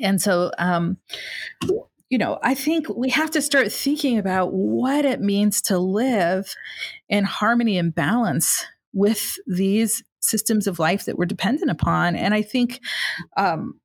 And 0.01 0.21
so, 0.21 0.51
um, 0.57 0.97
you 2.09 2.17
know, 2.17 2.39
I 2.43 2.55
think 2.55 2.89
we 2.89 3.09
have 3.09 3.31
to 3.31 3.41
start 3.41 3.71
thinking 3.71 4.17
about 4.17 4.53
what 4.53 5.05
it 5.05 5.21
means 5.21 5.61
to 5.63 5.77
live 5.77 6.53
in 7.09 7.23
harmony 7.23 7.77
and 7.77 7.93
balance 7.93 8.65
with 8.93 9.35
these 9.47 10.03
systems 10.19 10.67
of 10.67 10.79
life 10.79 11.05
that 11.05 11.17
we're 11.17 11.25
dependent 11.25 11.71
upon. 11.71 12.15
And 12.15 12.33
I 12.33 12.41
think, 12.41 12.79
um, 13.37 13.79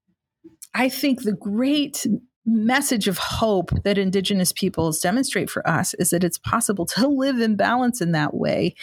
I 0.74 0.88
think 0.88 1.22
the 1.22 1.32
great 1.32 2.06
message 2.48 3.08
of 3.08 3.18
hope 3.18 3.70
that 3.84 3.98
indigenous 3.98 4.52
peoples 4.52 5.00
demonstrate 5.00 5.50
for 5.50 5.66
us 5.68 5.94
is 5.94 6.11
that 6.11 6.24
it's 6.24 6.38
possible 6.38 6.87
to 6.87 7.06
live 7.08 7.40
in 7.40 7.56
balance 7.56 8.00
in 8.00 8.12
that 8.12 8.34
way. 8.34 8.74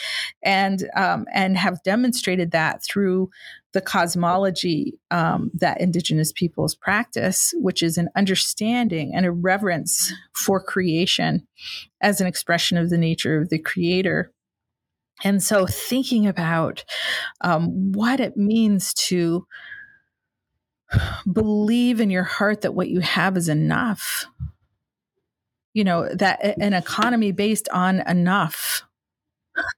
And 0.43 0.89
um, 0.95 1.25
and 1.33 1.57
have 1.57 1.83
demonstrated 1.83 2.51
that 2.51 2.83
through 2.83 3.29
the 3.73 3.81
cosmology 3.81 4.97
um, 5.11 5.51
that 5.53 5.81
indigenous 5.81 6.31
peoples 6.31 6.75
practice 6.75 7.53
which 7.57 7.83
is 7.83 7.97
an 7.97 8.07
understanding 8.15 9.13
and 9.13 9.25
a 9.25 9.31
reverence 9.31 10.13
for 10.33 10.61
creation 10.61 11.45
as 12.01 12.21
an 12.21 12.27
expression 12.27 12.77
of 12.77 12.89
the 12.89 12.97
nature 12.97 13.41
of 13.41 13.49
the 13.49 13.59
creator. 13.59 14.31
And 15.23 15.43
so 15.43 15.65
thinking 15.65 16.27
about 16.27 16.85
um, 17.41 17.91
what 17.91 18.19
it 18.19 18.37
means 18.37 18.93
to 19.07 19.45
believe 21.31 21.99
in 21.99 22.09
your 22.09 22.23
heart 22.23 22.61
that 22.61 22.73
what 22.73 22.89
you 22.89 22.99
have 22.99 23.37
is 23.37 23.49
enough. 23.49 24.25
You 25.73 25.83
know, 25.83 26.07
that 26.13 26.57
an 26.59 26.73
economy 26.73 27.31
based 27.31 27.67
on 27.69 27.99
enough. 28.07 28.83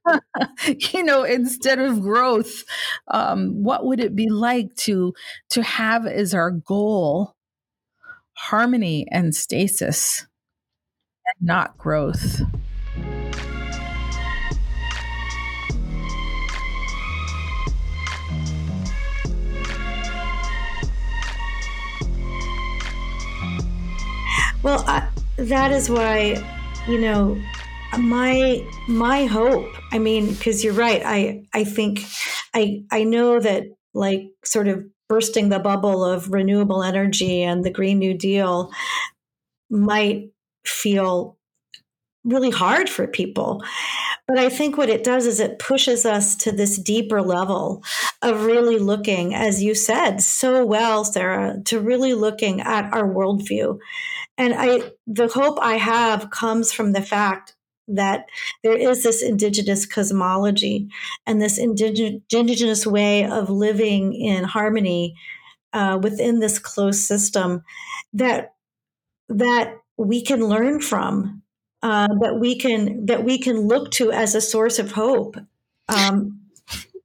you 0.92 1.02
know, 1.02 1.22
instead 1.22 1.78
of 1.78 2.00
growth, 2.00 2.64
um, 3.08 3.62
what 3.62 3.84
would 3.84 4.00
it 4.00 4.14
be 4.14 4.28
like 4.28 4.74
to 4.76 5.14
to 5.50 5.62
have 5.62 6.06
as 6.06 6.34
our 6.34 6.50
goal 6.50 7.34
harmony 8.34 9.06
and 9.10 9.34
stasis, 9.34 10.26
and 11.26 11.46
not 11.46 11.76
growth? 11.78 12.40
Well, 24.62 24.84
I, 24.86 25.08
that 25.36 25.70
is 25.72 25.88
why, 25.88 26.36
you 26.86 27.00
know, 27.00 27.40
my 27.98 28.66
my 28.88 29.24
hope. 29.26 29.68
I 29.92 29.98
mean, 29.98 30.34
because 30.34 30.64
you're 30.64 30.74
right. 30.74 31.02
I 31.04 31.44
I 31.54 31.64
think 31.64 32.00
I 32.54 32.82
I 32.90 33.04
know 33.04 33.40
that 33.40 33.64
like 33.94 34.24
sort 34.44 34.68
of 34.68 34.84
bursting 35.08 35.48
the 35.48 35.58
bubble 35.58 36.04
of 36.04 36.32
renewable 36.32 36.82
energy 36.82 37.42
and 37.42 37.64
the 37.64 37.70
Green 37.70 37.98
New 37.98 38.14
Deal 38.14 38.70
might 39.70 40.30
feel 40.66 41.37
really 42.24 42.50
hard 42.50 42.88
for 42.88 43.06
people. 43.06 43.62
But 44.26 44.38
I 44.38 44.48
think 44.50 44.76
what 44.76 44.90
it 44.90 45.04
does 45.04 45.26
is 45.26 45.40
it 45.40 45.58
pushes 45.58 46.04
us 46.04 46.36
to 46.36 46.52
this 46.52 46.76
deeper 46.76 47.22
level 47.22 47.82
of 48.20 48.44
really 48.44 48.78
looking, 48.78 49.34
as 49.34 49.62
you 49.62 49.74
said 49.74 50.20
so 50.20 50.66
well, 50.66 51.04
Sarah, 51.04 51.60
to 51.66 51.80
really 51.80 52.14
looking 52.14 52.60
at 52.60 52.92
our 52.92 53.08
worldview 53.08 53.78
and 54.38 54.54
I, 54.56 54.92
the 55.08 55.26
hope 55.26 55.58
I 55.60 55.74
have 55.74 56.30
comes 56.30 56.72
from 56.72 56.92
the 56.92 57.02
fact 57.02 57.56
that 57.88 58.26
there 58.62 58.76
is 58.76 59.02
this 59.02 59.22
indigenous 59.22 59.84
cosmology 59.84 60.88
and 61.26 61.42
this 61.42 61.58
indigenous 61.58 62.86
way 62.86 63.24
of 63.24 63.50
living 63.50 64.14
in 64.14 64.44
harmony 64.44 65.16
uh, 65.72 65.98
within 66.00 66.38
this 66.38 66.58
closed 66.58 67.00
system 67.00 67.64
that 68.12 68.54
that 69.28 69.78
we 69.98 70.22
can 70.22 70.46
learn 70.46 70.80
from, 70.80 71.42
uh, 71.82 72.08
that 72.20 72.38
we 72.40 72.56
can 72.58 73.06
that 73.06 73.24
we 73.24 73.38
can 73.38 73.68
look 73.68 73.90
to 73.92 74.10
as 74.12 74.34
a 74.34 74.40
source 74.40 74.78
of 74.78 74.92
hope. 74.92 75.36
Um, 75.88 76.40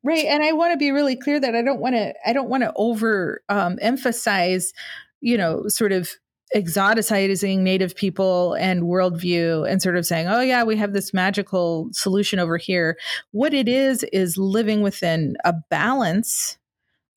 right, 0.04 0.26
and 0.26 0.44
I 0.44 0.52
want 0.54 0.74
to 0.74 0.78
be 0.78 0.92
really 0.92 1.16
clear 1.16 1.40
that 1.40 1.56
I 1.56 1.62
don't 1.62 1.80
want 1.80 1.96
to 1.96 2.14
I 2.26 2.34
don't 2.34 2.50
want 2.50 2.64
to 2.64 2.74
over 2.76 3.42
um, 3.50 3.78
emphasize, 3.82 4.74
you 5.22 5.38
know, 5.38 5.68
sort 5.68 5.92
of 5.92 6.12
exoticizing 6.56 7.60
native 7.60 7.96
people 7.96 8.54
and 8.54 8.84
worldview 8.84 9.68
and 9.70 9.82
sort 9.82 9.98
of 9.98 10.06
saying, 10.06 10.28
oh, 10.28 10.42
yeah, 10.42 10.64
we 10.64 10.76
have 10.78 10.94
this 10.94 11.14
magical 11.14 11.90
solution 11.92 12.40
over 12.40 12.58
here. 12.58 12.98
What 13.32 13.56
it 13.56 13.68
is, 13.68 14.04
is 14.14 14.38
living 14.38 14.82
within 14.82 15.36
a 15.44 15.54
balance, 15.72 16.60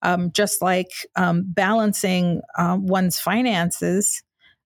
um, 0.00 0.32
just 0.32 0.62
like 0.62 0.90
um, 1.16 1.44
balancing 1.46 2.40
um, 2.56 2.86
one's 2.86 3.18
finances 3.18 4.22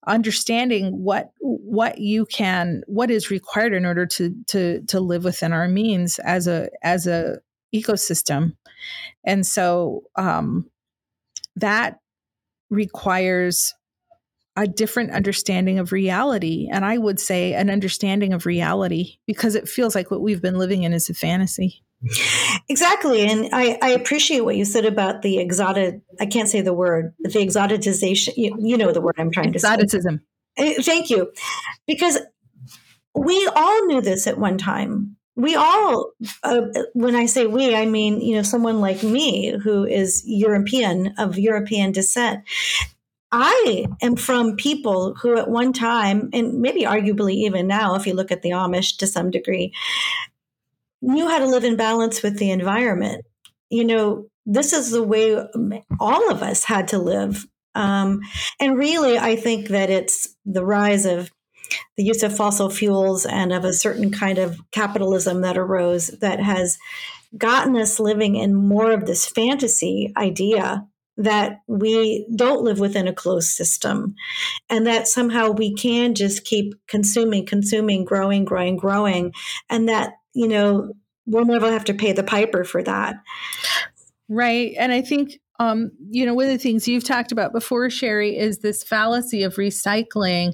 understanding 0.07 1.03
what 1.03 1.33
what 1.41 1.99
you 1.99 2.27
can 2.27 2.83
what 2.87 3.11
is 3.11 3.31
required 3.31 3.75
in 3.75 3.85
order 3.85 4.07
to 4.07 4.35
to 4.47 4.83
to 4.83 5.01
live 5.01 5.25
within 5.25 5.53
our 5.53 5.69
means 5.69 6.19
as 6.21 6.47
a 6.47 6.69
as 6.83 7.07
a 7.07 7.39
ecosystem 7.75 8.57
and 9.25 9.45
so 9.47 10.05
um 10.17 10.71
that 11.57 11.99
requires 12.71 13.75
a 14.57 14.67
different 14.67 15.11
understanding 15.11 15.79
of 15.79 15.93
reality. 15.93 16.69
And 16.73 16.85
I 16.85 16.97
would 16.97 17.21
say 17.21 17.53
an 17.53 17.69
understanding 17.69 18.33
of 18.33 18.47
reality 18.47 19.19
because 19.27 19.55
it 19.55 19.69
feels 19.69 19.95
like 19.95 20.11
what 20.11 20.23
we've 20.23 20.41
been 20.41 20.57
living 20.57 20.83
in 20.83 20.95
is 20.95 21.11
a 21.11 21.15
fantasy. 21.15 21.83
Exactly. 22.69 23.23
And 23.27 23.49
I, 23.53 23.79
I 23.83 23.91
appreciate 23.91 24.41
what 24.45 24.57
you 24.57 24.65
said 24.65 24.85
about 24.85 25.23
the 25.23 25.39
exotic, 25.39 26.01
I 26.21 26.27
can't 26.27 26.49
say 26.49 26.61
the 26.61 26.75
word, 26.75 27.15
the 27.21 27.29
exoticization. 27.31 28.35
You, 28.37 28.57
you 28.59 28.77
know 28.77 28.93
the 28.93 29.01
word 29.01 29.15
I'm 29.19 29.31
trying 29.31 29.55
Exoticism. 29.55 30.21
to 30.59 30.63
say. 30.63 30.77
Eh, 30.77 30.83
thank 30.83 31.11
you. 31.11 31.33
Because 31.87 32.19
we 33.15 33.51
all 33.55 33.87
knew 33.87 34.01
this 34.01 34.27
at 34.27 34.39
one 34.39 34.59
time. 34.59 35.17
We 35.37 35.55
all, 35.55 36.13
uh, 36.43 36.63
when 36.95 37.15
I 37.15 37.27
say 37.27 37.47
we, 37.47 37.75
I 37.75 37.85
mean, 37.87 38.21
you 38.21 38.37
know, 38.37 38.43
someone 38.43 38.81
like 38.81 39.03
me 39.03 39.57
who 39.63 39.85
is 39.85 40.23
European, 40.27 41.15
of 41.19 41.39
European 41.39 41.93
descent. 41.93 42.45
I 43.33 43.87
am 44.01 44.17
from 44.17 44.57
people 44.57 45.15
who, 45.15 45.37
at 45.37 45.51
one 45.51 45.73
time, 45.73 46.31
and 46.33 46.61
maybe 46.61 46.83
arguably 46.83 47.35
even 47.35 47.67
now, 47.67 47.97
if 47.97 48.07
you 48.07 48.15
look 48.15 48.31
at 48.31 48.41
the 48.43 48.51
Amish 48.51 48.97
to 48.99 49.07
some 49.07 49.31
degree, 49.31 49.75
knew 51.07 51.29
how 51.29 51.39
to 51.39 51.47
live 51.47 51.65
in 51.65 51.77
balance 51.77 52.23
with 52.23 52.39
the 52.39 52.51
environment. 52.51 53.25
You 53.71 53.85
know, 53.85 54.27
this 54.45 54.73
is 54.73 54.91
the 54.91 55.03
way 55.03 55.37
all 55.99 56.31
of 56.31 56.43
us 56.43 56.65
had 56.65 56.89
to 56.89 56.99
live. 56.99 57.47
Um, 57.75 58.21
and 58.61 58.79
really, 58.79 59.19
I 59.19 59.37
think 59.37 59.69
that 59.69 59.91
it's 59.91 60.35
the 60.45 60.65
rise 60.65 61.05
of 61.07 61.31
the 61.97 62.05
use 62.05 62.23
of 62.23 62.37
fossil 62.37 62.71
fuels 62.71 63.27
and 63.27 63.53
of 63.53 63.65
a 63.65 63.73
certain 63.73 64.11
kind 64.11 64.39
of 64.39 64.61
capitalism 64.71 65.41
that 65.43 65.59
arose 65.59 66.09
that 66.21 66.41
has 66.41 66.79
gotten 67.37 67.77
us 67.77 67.99
living 67.99 68.37
in 68.37 68.55
more 68.55 68.93
of 68.93 69.07
this 69.07 69.27
fantasy 69.27 70.13
idea 70.17 70.87
that 71.17 71.61
we 71.67 72.27
don't 72.35 72.63
live 72.63 72.79
within 72.79 73.09
a 73.09 73.13
closed 73.13 73.49
system 73.49 74.15
and 74.69 74.87
that 74.87 75.09
somehow 75.09 75.51
we 75.51 75.75
can 75.75 76.15
just 76.15 76.45
keep 76.45 76.75
consuming, 76.87 77.47
consuming, 77.47 78.05
growing, 78.05 78.45
growing, 78.45 78.77
growing, 78.77 79.33
and 79.71 79.89
that, 79.89 80.15
you 80.37 80.47
know, 80.47 80.93
we'll 81.25 81.47
never 81.47 81.73
have 81.73 81.87
to 81.87 81.95
pay 81.95 82.13
the 82.13 82.23
piper 82.23 82.63
for 82.63 82.83
that. 82.83 83.17
Right. 84.29 84.75
And 84.79 84.93
I 84.93 85.01
think, 85.01 85.41
um, 85.59 85.91
you 86.11 86.27
know, 86.27 86.35
one 86.35 86.45
of 86.45 86.53
the 86.53 86.59
things 86.59 86.87
you've 86.87 87.05
talked 87.05 87.33
about 87.33 87.53
before, 87.53 87.89
Sheri, 87.89 88.39
is 88.39 88.59
this 88.59 88.85
fallacy 88.85 89.43
of 89.43 89.55
recycling. 89.55 90.53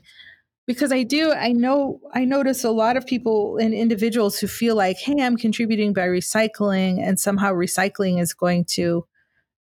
Because 0.69 0.93
I 0.93 1.03
do, 1.03 1.33
I 1.33 1.49
know, 1.49 2.01
I 2.15 2.25
notice 2.25 2.63
a 2.63 2.71
lot 2.71 2.97
of 2.97 3.05
people 3.05 3.57
and 3.57 3.75
individuals 3.75 4.39
who 4.39 4.47
feel 4.47 4.77
like, 4.77 4.99
hey, 4.99 5.21
I'm 5.21 5.37
contributing 5.37 5.93
by 5.93 6.07
recycling, 6.07 7.05
and 7.05 7.19
somehow 7.19 7.53
recycling 7.53 8.21
is 8.21 8.33
going 8.33 8.67
to 8.77 9.05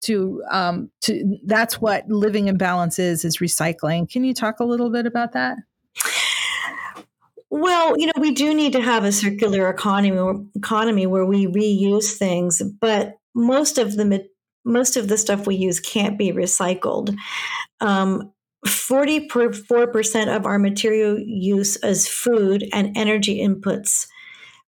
to 0.00 0.42
um 0.48 0.90
to 1.00 1.38
that's 1.44 1.80
what 1.80 2.08
living 2.08 2.46
in 2.46 2.56
balance 2.56 3.00
is 3.00 3.24
is 3.24 3.38
recycling 3.38 4.08
can 4.08 4.22
you 4.22 4.32
talk 4.32 4.60
a 4.60 4.64
little 4.64 4.90
bit 4.90 5.06
about 5.06 5.32
that 5.32 5.56
well 7.50 7.94
you 7.98 8.06
know 8.06 8.12
we 8.18 8.32
do 8.32 8.54
need 8.54 8.72
to 8.72 8.80
have 8.80 9.04
a 9.04 9.12
circular 9.12 9.68
economy 9.68 10.44
economy 10.56 11.06
where 11.06 11.26
we 11.26 11.46
reuse 11.46 12.16
things 12.16 12.62
but 12.80 13.18
most 13.34 13.78
of 13.78 13.96
the 13.96 14.26
most 14.64 14.96
of 14.96 15.08
the 15.08 15.16
stuff 15.16 15.46
we 15.46 15.56
use 15.56 15.80
can't 15.80 16.18
be 16.18 16.32
recycled 16.32 17.16
um, 17.80 18.32
44% 18.66 20.36
of 20.36 20.44
our 20.44 20.58
material 20.58 21.16
use 21.18 21.76
as 21.76 22.08
food 22.08 22.68
and 22.72 22.96
energy 22.96 23.40
inputs 23.40 24.08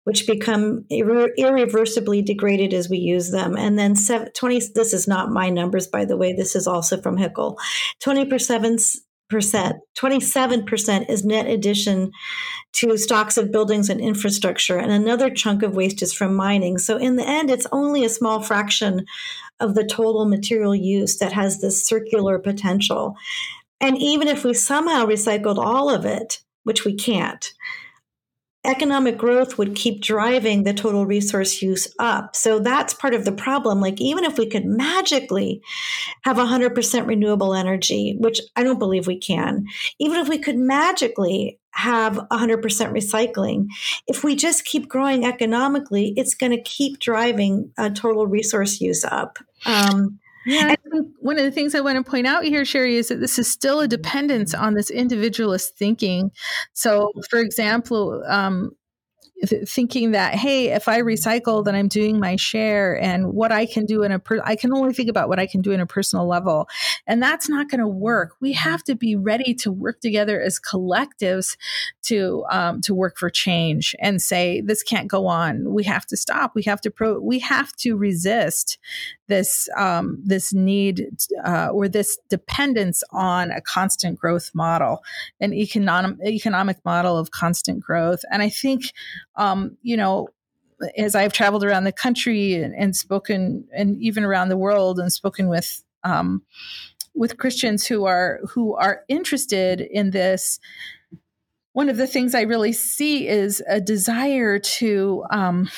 which 0.03 0.25
become 0.25 0.85
irre- 0.91 1.35
irreversibly 1.37 2.21
degraded 2.21 2.73
as 2.73 2.89
we 2.89 2.97
use 2.97 3.31
them. 3.31 3.55
And 3.55 3.77
then 3.77 3.95
20, 3.95 4.61
this 4.73 4.93
is 4.93 5.07
not 5.07 5.29
my 5.29 5.49
numbers, 5.49 5.87
by 5.87 6.05
the 6.05 6.17
way, 6.17 6.33
this 6.33 6.55
is 6.55 6.67
also 6.67 6.99
from 6.99 7.17
Hickel. 7.17 7.55
20% 8.03 8.97
percent 9.31 9.77
27% 9.97 11.09
is 11.09 11.25
net 11.25 11.47
addition 11.47 12.11
to 12.73 12.97
stocks 12.97 13.37
of 13.37 13.51
buildings 13.51 13.89
and 13.89 13.99
infrastructure 13.99 14.77
and 14.77 14.91
another 14.91 15.29
chunk 15.29 15.63
of 15.63 15.75
waste 15.75 16.03
is 16.03 16.13
from 16.13 16.35
mining 16.35 16.77
so 16.77 16.97
in 16.97 17.15
the 17.15 17.27
end 17.27 17.49
it's 17.49 17.67
only 17.71 18.05
a 18.05 18.09
small 18.09 18.41
fraction 18.41 19.05
of 19.61 19.75
the 19.75 19.85
total 19.85 20.25
material 20.25 20.75
use 20.75 21.17
that 21.19 21.31
has 21.31 21.61
this 21.61 21.87
circular 21.87 22.39
potential. 22.39 23.15
And 23.79 23.97
even 23.97 24.27
if 24.27 24.43
we 24.43 24.53
somehow 24.53 25.05
recycled 25.05 25.57
all 25.57 25.89
of 25.89 26.03
it, 26.03 26.39
which 26.63 26.83
we 26.83 26.95
can't, 26.95 27.53
economic 28.63 29.17
growth 29.17 29.57
would 29.57 29.75
keep 29.75 30.01
driving 30.01 30.63
the 30.63 30.73
total 30.73 31.05
resource 31.05 31.61
use 31.61 31.93
up. 31.97 32.35
So 32.35 32.59
that's 32.59 32.93
part 32.93 33.15
of 33.15 33.25
the 33.25 33.31
problem. 33.31 33.81
Like, 33.81 33.99
even 33.99 34.23
if 34.23 34.37
we 34.37 34.45
could 34.47 34.65
magically 34.65 35.61
have 36.23 36.37
100% 36.37 37.07
renewable 37.07 37.55
energy, 37.55 38.15
which 38.19 38.39
I 38.55 38.63
don't 38.63 38.79
believe 38.79 39.07
we 39.07 39.17
can, 39.17 39.65
even 39.99 40.19
if 40.19 40.29
we 40.29 40.37
could 40.37 40.57
magically 40.57 41.59
have 41.71 42.15
100% 42.31 42.61
recycling, 42.61 43.67
if 44.07 44.23
we 44.23 44.35
just 44.35 44.65
keep 44.65 44.87
growing 44.87 45.25
economically, 45.25 46.13
it's 46.15 46.35
going 46.35 46.51
to 46.51 46.61
keep 46.61 46.99
driving 46.99 47.71
uh, 47.77 47.89
total 47.89 48.27
resource 48.27 48.79
use 48.79 49.03
up. 49.03 49.39
Um, 49.65 50.19
yeah, 50.45 50.75
one 51.19 51.37
of 51.37 51.45
the 51.45 51.51
things 51.51 51.75
I 51.75 51.81
want 51.81 52.03
to 52.03 52.09
point 52.09 52.27
out 52.27 52.43
here, 52.43 52.63
Sheri, 52.63 52.93
is 52.93 53.09
that 53.09 53.19
this 53.19 53.37
is 53.37 53.51
still 53.51 53.79
a 53.79 53.87
dependence 53.87 54.53
on 54.53 54.73
this 54.73 54.89
individualist 54.89 55.75
thinking. 55.77 56.31
So, 56.73 57.11
for 57.29 57.39
example, 57.39 58.23
um, 58.27 58.71
thinking 59.67 60.11
that 60.11 60.35
hey 60.35 60.67
if 60.67 60.87
i 60.87 61.01
recycle 61.01 61.65
then 61.65 61.73
i'm 61.73 61.87
doing 61.87 62.19
my 62.19 62.35
share 62.35 62.99
and 63.01 63.33
what 63.33 63.51
i 63.51 63.65
can 63.65 63.87
do 63.87 64.03
in 64.03 64.11
a 64.11 64.19
per- 64.19 64.41
i 64.45 64.55
can 64.55 64.71
only 64.71 64.93
think 64.93 65.09
about 65.09 65.29
what 65.29 65.39
i 65.39 65.47
can 65.47 65.61
do 65.61 65.71
in 65.71 65.79
a 65.79 65.85
personal 65.87 66.27
level. 66.27 66.67
And 67.07 67.21
that's 67.21 67.49
not 67.49 67.69
going 67.69 67.79
to 67.79 67.87
work. 67.87 68.35
We 68.39 68.53
have 68.53 68.83
to 68.83 68.95
be 68.95 69.15
ready 69.15 69.53
to 69.55 69.71
work 69.71 69.99
together 69.99 70.41
as 70.41 70.59
collectives 70.59 71.57
to 72.03 72.45
um, 72.49 72.81
to 72.81 72.93
work 72.93 73.17
for 73.17 73.29
change 73.29 73.95
and 73.99 74.21
say 74.21 74.61
this 74.61 74.83
can't 74.83 75.07
go 75.07 75.27
on. 75.27 75.73
We 75.73 75.83
have 75.83 76.05
to 76.07 76.17
stop. 76.17 76.51
We 76.55 76.63
have 76.63 76.81
to 76.81 76.91
pro 76.91 77.19
we 77.19 77.39
have 77.39 77.73
to 77.77 77.95
resist 77.95 78.77
this 79.31 79.69
um, 79.77 80.21
this 80.23 80.53
need 80.53 81.07
uh, 81.45 81.69
or 81.73 81.87
this 81.87 82.17
dependence 82.29 83.03
on 83.11 83.51
a 83.51 83.61
constant 83.61 84.19
growth 84.19 84.51
model 84.53 85.01
an 85.39 85.53
economic 85.53 86.17
economic 86.25 86.77
model 86.85 87.17
of 87.17 87.31
constant 87.31 87.79
growth. 87.81 88.21
And 88.31 88.41
i 88.43 88.49
think 88.49 88.83
um, 89.35 89.77
you 89.81 89.97
know, 89.97 90.27
as 90.97 91.15
I've 91.15 91.33
traveled 91.33 91.63
around 91.63 91.83
the 91.83 91.91
country 91.91 92.55
and, 92.55 92.73
and, 92.75 92.95
spoken, 92.95 93.65
and 93.73 94.01
even 94.01 94.23
around 94.23 94.49
the 94.49 94.57
world, 94.57 94.99
and 94.99 95.11
spoken 95.11 95.47
with 95.47 95.83
um, 96.03 96.43
with 97.13 97.37
Christians 97.37 97.85
who 97.85 98.05
are 98.05 98.39
who 98.49 98.75
are 98.75 99.03
interested 99.07 99.81
in 99.81 100.11
this, 100.11 100.59
one 101.73 101.89
of 101.89 101.97
the 101.97 102.07
things 102.07 102.35
I 102.35 102.41
really 102.41 102.73
see 102.73 103.27
is 103.27 103.63
a 103.67 103.79
desire 103.79 104.59
to 104.59 105.23
um, 105.31 105.69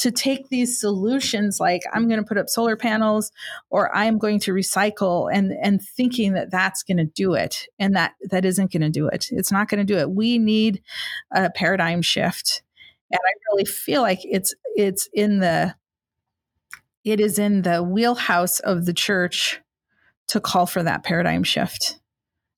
to 0.00 0.10
take 0.10 0.48
these 0.48 0.80
solutions, 0.80 1.60
like 1.60 1.82
I'm 1.92 2.08
going 2.08 2.20
to 2.20 2.26
put 2.26 2.38
up 2.38 2.48
solar 2.48 2.76
panels, 2.76 3.30
or 3.70 3.94
I'm 3.94 4.18
going 4.18 4.40
to 4.40 4.52
recycle, 4.52 5.32
and 5.32 5.52
and 5.52 5.80
thinking 5.80 6.32
that 6.32 6.50
that's 6.50 6.82
going 6.82 6.98
to 6.98 7.04
do 7.04 7.34
it, 7.34 7.68
and 7.78 7.94
that 7.96 8.14
that 8.30 8.44
isn't 8.44 8.72
going 8.72 8.82
to 8.82 8.90
do 8.90 9.08
it. 9.08 9.28
It's 9.30 9.52
not 9.52 9.68
going 9.68 9.86
to 9.86 9.92
do 9.92 9.98
it. 9.98 10.10
We 10.10 10.38
need 10.38 10.82
a 11.32 11.50
paradigm 11.50 12.02
shift 12.02 12.62
and 13.12 13.20
I 13.24 13.32
really 13.52 13.66
feel 13.66 14.00
like 14.00 14.20
it's 14.24 14.54
it's 14.74 15.08
in 15.12 15.38
the 15.38 15.74
it 17.04 17.20
is 17.20 17.38
in 17.38 17.62
the 17.62 17.82
wheelhouse 17.82 18.60
of 18.60 18.86
the 18.86 18.94
church 18.94 19.60
to 20.28 20.40
call 20.40 20.66
for 20.66 20.82
that 20.82 21.02
paradigm 21.02 21.42
shift. 21.42 21.98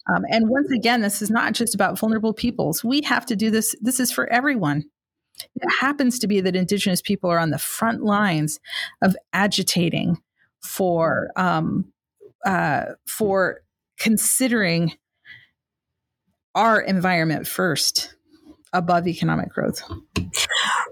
Um, 0.08 0.24
and 0.30 0.48
once 0.48 0.70
again, 0.70 1.00
this 1.00 1.22
is 1.22 1.30
not 1.30 1.54
just 1.54 1.74
about 1.74 1.98
vulnerable 1.98 2.32
peoples. 2.32 2.84
We 2.84 3.02
have 3.02 3.24
to 3.26 3.36
do 3.36 3.50
this. 3.50 3.74
This 3.80 4.00
is 4.00 4.12
for 4.12 4.26
everyone. 4.28 4.84
It 5.56 5.68
happens 5.80 6.18
to 6.20 6.26
be 6.26 6.40
that 6.40 6.54
Indigenous 6.54 7.02
people 7.02 7.30
are 7.30 7.38
on 7.38 7.50
the 7.50 7.58
front 7.58 8.02
lines 8.02 8.60
of 9.02 9.16
agitating 9.32 10.18
for 10.62 11.30
um, 11.36 11.92
uh, 12.44 12.84
for 13.06 13.62
considering 13.98 14.92
our 16.54 16.80
environment 16.80 17.46
first 17.46 18.14
above 18.72 19.06
economic 19.08 19.48
growth. 19.50 19.82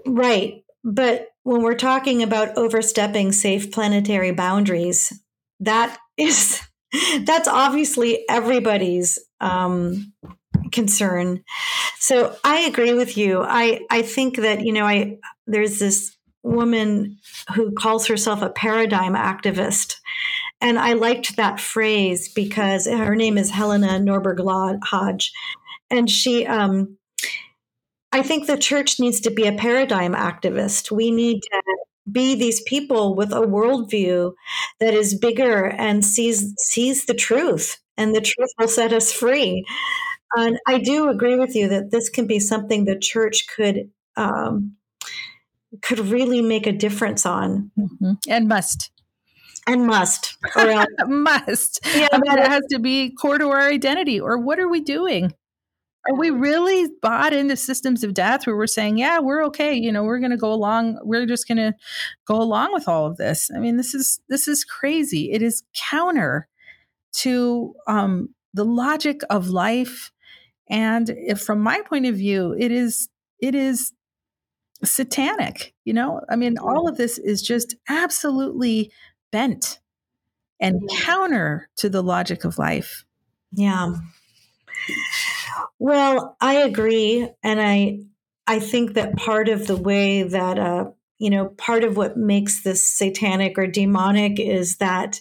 Right. 0.05 0.63
But 0.83 1.29
when 1.43 1.61
we're 1.61 1.75
talking 1.75 2.23
about 2.23 2.57
overstepping 2.57 3.31
safe 3.31 3.71
planetary 3.71 4.31
boundaries, 4.31 5.13
that 5.59 5.97
is 6.17 6.61
that's 7.23 7.47
obviously 7.47 8.25
everybody's 8.29 9.19
um, 9.41 10.13
concern. 10.71 11.43
So 11.99 12.35
I 12.43 12.61
agree 12.61 12.93
with 12.93 13.17
you. 13.17 13.43
I 13.43 13.81
I 13.89 14.01
think 14.01 14.37
that 14.37 14.65
you 14.65 14.73
know 14.73 14.85
I 14.85 15.17
there's 15.47 15.79
this 15.79 16.15
woman 16.43 17.17
who 17.55 17.71
calls 17.71 18.07
herself 18.07 18.41
a 18.41 18.49
paradigm 18.49 19.13
activist. 19.15 19.95
And 20.59 20.77
I 20.79 20.93
liked 20.93 21.35
that 21.35 21.59
phrase 21.59 22.31
because 22.33 22.85
her 22.85 23.15
name 23.15 23.37
is 23.37 23.49
Helena 23.49 23.99
Norberg 23.99 24.39
Hodge. 24.83 25.31
And 25.89 26.09
she 26.09 26.45
um, 26.45 26.97
I 28.11 28.21
think 28.21 28.45
the 28.45 28.57
church 28.57 28.99
needs 28.99 29.19
to 29.21 29.31
be 29.31 29.47
a 29.47 29.53
paradigm 29.53 30.13
activist. 30.13 30.91
We 30.91 31.11
need 31.11 31.41
to 31.41 31.61
be 32.11 32.35
these 32.35 32.61
people 32.63 33.15
with 33.15 33.31
a 33.31 33.41
worldview 33.41 34.33
that 34.79 34.93
is 34.93 35.17
bigger 35.17 35.67
and 35.67 36.03
sees 36.03 36.53
sees 36.57 37.05
the 37.05 37.13
truth, 37.13 37.77
and 37.97 38.15
the 38.15 38.21
truth 38.21 38.49
will 38.59 38.67
set 38.67 38.93
us 38.93 39.11
free. 39.11 39.65
And 40.35 40.57
I 40.67 40.79
do 40.79 41.09
agree 41.09 41.37
with 41.37 41.55
you 41.55 41.69
that 41.69 41.91
this 41.91 42.09
can 42.09 42.27
be 42.27 42.39
something 42.39 42.85
the 42.85 42.97
church 42.97 43.45
could 43.55 43.89
um, 44.17 44.75
could 45.81 45.99
really 45.99 46.41
make 46.41 46.67
a 46.67 46.71
difference 46.71 47.25
on, 47.25 47.71
mm-hmm. 47.77 48.13
and 48.27 48.47
must 48.47 48.91
and 49.67 49.87
must 49.87 50.37
or 50.55 50.85
must. 51.07 51.79
Yeah, 51.95 52.07
I 52.11 52.17
mean, 52.17 52.37
it 52.37 52.47
has 52.47 52.63
to 52.71 52.79
be 52.79 53.11
core 53.11 53.37
to 53.37 53.49
our 53.49 53.69
identity. 53.69 54.19
Or 54.19 54.37
what 54.37 54.59
are 54.59 54.67
we 54.67 54.81
doing? 54.81 55.33
Are 56.09 56.15
we 56.15 56.31
really 56.31 56.89
bought 57.01 57.31
into 57.31 57.55
systems 57.55 58.03
of 58.03 58.13
death 58.13 58.45
where 58.45 58.57
we're 58.57 58.67
saying, 58.67 58.97
yeah, 58.97 59.19
we're 59.19 59.43
okay, 59.45 59.73
you 59.73 59.91
know, 59.91 60.03
we're 60.03 60.19
going 60.19 60.31
to 60.31 60.37
go 60.37 60.51
along, 60.51 60.99
we're 61.03 61.25
just 61.25 61.47
going 61.47 61.57
to 61.57 61.73
go 62.27 62.35
along 62.41 62.73
with 62.73 62.87
all 62.89 63.05
of 63.05 63.17
this? 63.17 63.49
I 63.55 63.59
mean, 63.59 63.77
this 63.77 63.93
is 63.93 64.19
this 64.27 64.47
is 64.47 64.65
crazy. 64.65 65.31
It 65.31 65.41
is 65.41 65.63
counter 65.89 66.47
to 67.13 67.73
um, 67.87 68.29
the 68.53 68.65
logic 68.65 69.21
of 69.29 69.49
life, 69.49 70.11
and 70.69 71.09
if, 71.09 71.39
from 71.39 71.61
my 71.61 71.81
point 71.81 72.05
of 72.05 72.15
view, 72.15 72.53
it 72.57 72.71
is 72.71 73.07
it 73.39 73.55
is 73.55 73.93
satanic. 74.83 75.73
You 75.85 75.93
know, 75.93 76.21
I 76.29 76.35
mean, 76.35 76.57
all 76.57 76.89
of 76.89 76.97
this 76.97 77.17
is 77.17 77.41
just 77.41 77.75
absolutely 77.87 78.91
bent 79.31 79.79
and 80.59 80.81
counter 80.99 81.69
to 81.77 81.89
the 81.89 82.03
logic 82.03 82.43
of 82.43 82.57
life. 82.57 83.05
Yeah. 83.51 83.95
Well, 85.79 86.35
I 86.41 86.55
agree, 86.55 87.27
and 87.43 87.61
I 87.61 87.99
I 88.47 88.59
think 88.59 88.93
that 88.93 89.15
part 89.15 89.49
of 89.49 89.67
the 89.67 89.77
way 89.77 90.23
that 90.23 90.59
uh, 90.59 90.91
you 91.19 91.29
know 91.29 91.49
part 91.57 91.83
of 91.83 91.97
what 91.97 92.17
makes 92.17 92.63
this 92.63 92.89
satanic 92.97 93.57
or 93.57 93.67
demonic 93.67 94.39
is 94.39 94.77
that 94.77 95.19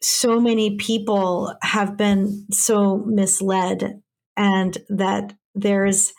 so 0.00 0.40
many 0.40 0.76
people 0.76 1.54
have 1.62 1.96
been 1.96 2.46
so 2.52 2.98
misled, 2.98 4.02
and 4.36 4.78
that 4.88 5.34
there's 5.54 6.12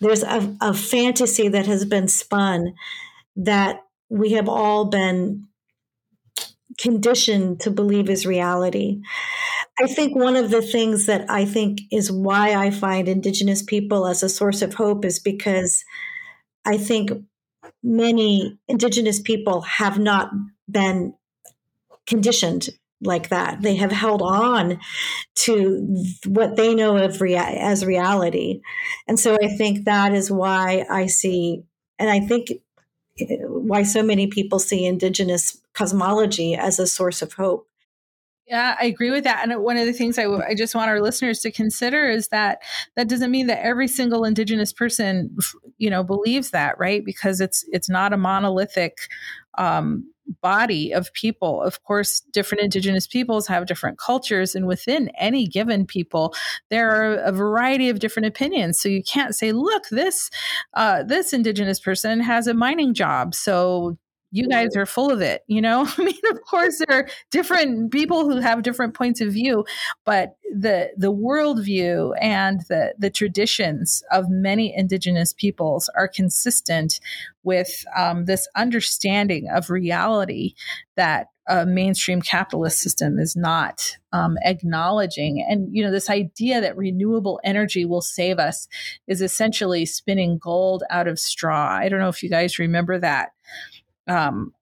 there's 0.00 0.22
a, 0.22 0.56
a 0.60 0.74
fantasy 0.74 1.48
that 1.48 1.66
has 1.66 1.84
been 1.84 2.08
spun 2.08 2.74
that 3.36 3.80
we 4.10 4.32
have 4.32 4.48
all 4.48 4.86
been 4.86 5.46
conditioned 6.78 7.60
to 7.60 7.70
believe 7.70 8.10
is 8.10 8.26
reality. 8.26 9.00
I 9.80 9.86
think 9.86 10.16
one 10.16 10.36
of 10.36 10.50
the 10.50 10.62
things 10.62 11.06
that 11.06 11.28
I 11.30 11.44
think 11.44 11.80
is 11.90 12.10
why 12.10 12.54
I 12.54 12.70
find 12.70 13.08
Indigenous 13.08 13.62
people 13.62 14.06
as 14.06 14.22
a 14.22 14.28
source 14.28 14.62
of 14.62 14.74
hope 14.74 15.04
is 15.04 15.18
because 15.18 15.84
I 16.64 16.78
think 16.78 17.10
many 17.82 18.58
Indigenous 18.68 19.20
people 19.20 19.62
have 19.62 19.98
not 19.98 20.30
been 20.70 21.14
conditioned 22.06 22.70
like 23.02 23.28
that. 23.28 23.60
They 23.62 23.76
have 23.76 23.92
held 23.92 24.22
on 24.22 24.80
to 25.36 26.04
what 26.26 26.56
they 26.56 26.74
know 26.74 26.96
of 26.96 27.20
rea- 27.20 27.36
as 27.36 27.84
reality. 27.84 28.60
And 29.06 29.20
so 29.20 29.36
I 29.42 29.48
think 29.56 29.84
that 29.84 30.14
is 30.14 30.30
why 30.30 30.86
I 30.90 31.06
see, 31.06 31.62
and 31.98 32.08
I 32.08 32.20
think 32.20 32.52
eh, 33.20 33.36
why 33.46 33.82
so 33.82 34.02
many 34.02 34.28
people 34.28 34.58
see 34.58 34.86
Indigenous 34.86 35.60
cosmology 35.76 36.54
as 36.54 36.78
a 36.78 36.86
source 36.86 37.22
of 37.22 37.32
hope. 37.34 37.68
Yeah, 38.46 38.76
I 38.80 38.86
agree 38.86 39.10
with 39.10 39.24
that. 39.24 39.42
And 39.42 39.60
one 39.60 39.76
of 39.76 39.86
the 39.86 39.92
things 39.92 40.18
I, 40.18 40.26
I 40.26 40.54
just 40.54 40.74
want 40.74 40.88
our 40.88 41.00
listeners 41.00 41.40
to 41.40 41.50
consider 41.50 42.08
is 42.08 42.28
that 42.28 42.62
that 42.94 43.08
doesn't 43.08 43.32
mean 43.32 43.48
that 43.48 43.64
every 43.64 43.88
single 43.88 44.24
Indigenous 44.24 44.72
person, 44.72 45.36
you 45.78 45.90
know, 45.90 46.04
believes 46.04 46.50
that, 46.50 46.78
right? 46.78 47.04
Because 47.04 47.40
it's 47.40 47.64
it's 47.72 47.90
not 47.90 48.12
a 48.12 48.16
monolithic 48.16 48.98
um, 49.58 50.08
body 50.42 50.92
of 50.92 51.12
people. 51.12 51.60
Of 51.60 51.82
course, 51.82 52.20
different 52.20 52.62
Indigenous 52.62 53.08
peoples 53.08 53.48
have 53.48 53.66
different 53.66 53.98
cultures, 53.98 54.54
and 54.54 54.68
within 54.68 55.08
any 55.18 55.48
given 55.48 55.84
people, 55.84 56.32
there 56.70 56.90
are 56.90 57.14
a 57.16 57.32
variety 57.32 57.88
of 57.88 57.98
different 57.98 58.26
opinions. 58.26 58.78
So 58.78 58.88
you 58.88 59.02
can't 59.02 59.34
say, 59.34 59.50
"Look, 59.50 59.88
this 59.90 60.30
uh, 60.74 61.02
this 61.02 61.32
Indigenous 61.32 61.80
person 61.80 62.20
has 62.20 62.46
a 62.46 62.54
mining 62.54 62.94
job, 62.94 63.34
so 63.34 63.98
you 64.36 64.48
guys 64.48 64.76
are 64.76 64.86
full 64.86 65.10
of 65.10 65.20
it. 65.20 65.42
You 65.46 65.62
know, 65.62 65.86
I 65.98 66.02
mean, 66.02 66.20
of 66.30 66.40
course, 66.42 66.80
there 66.86 66.98
are 66.98 67.08
different 67.30 67.90
people 67.90 68.28
who 68.28 68.40
have 68.40 68.62
different 68.62 68.94
points 68.94 69.20
of 69.20 69.32
view, 69.32 69.64
but 70.04 70.36
the 70.54 70.90
the 70.96 71.12
worldview 71.12 72.12
and 72.20 72.60
the 72.68 72.94
the 72.98 73.10
traditions 73.10 74.02
of 74.12 74.28
many 74.28 74.74
indigenous 74.74 75.32
peoples 75.32 75.88
are 75.96 76.08
consistent 76.08 77.00
with 77.42 77.84
um, 77.96 78.24
this 78.26 78.48
understanding 78.56 79.48
of 79.48 79.70
reality 79.70 80.54
that 80.96 81.28
a 81.48 81.64
mainstream 81.64 82.20
capitalist 82.20 82.80
system 82.80 83.18
is 83.18 83.36
not 83.36 83.96
um, 84.12 84.36
acknowledging. 84.42 85.44
And, 85.48 85.68
you 85.72 85.84
know, 85.84 85.92
this 85.92 86.10
idea 86.10 86.60
that 86.60 86.76
renewable 86.76 87.40
energy 87.44 87.84
will 87.84 88.00
save 88.00 88.38
us 88.38 88.66
is 89.06 89.22
essentially 89.22 89.86
spinning 89.86 90.38
gold 90.38 90.82
out 90.90 91.06
of 91.06 91.20
straw. 91.20 91.68
I 91.70 91.88
don't 91.88 92.00
know 92.00 92.08
if 92.08 92.22
you 92.22 92.28
guys 92.28 92.58
remember 92.58 92.98
that. 92.98 93.30
Um, 94.06 94.52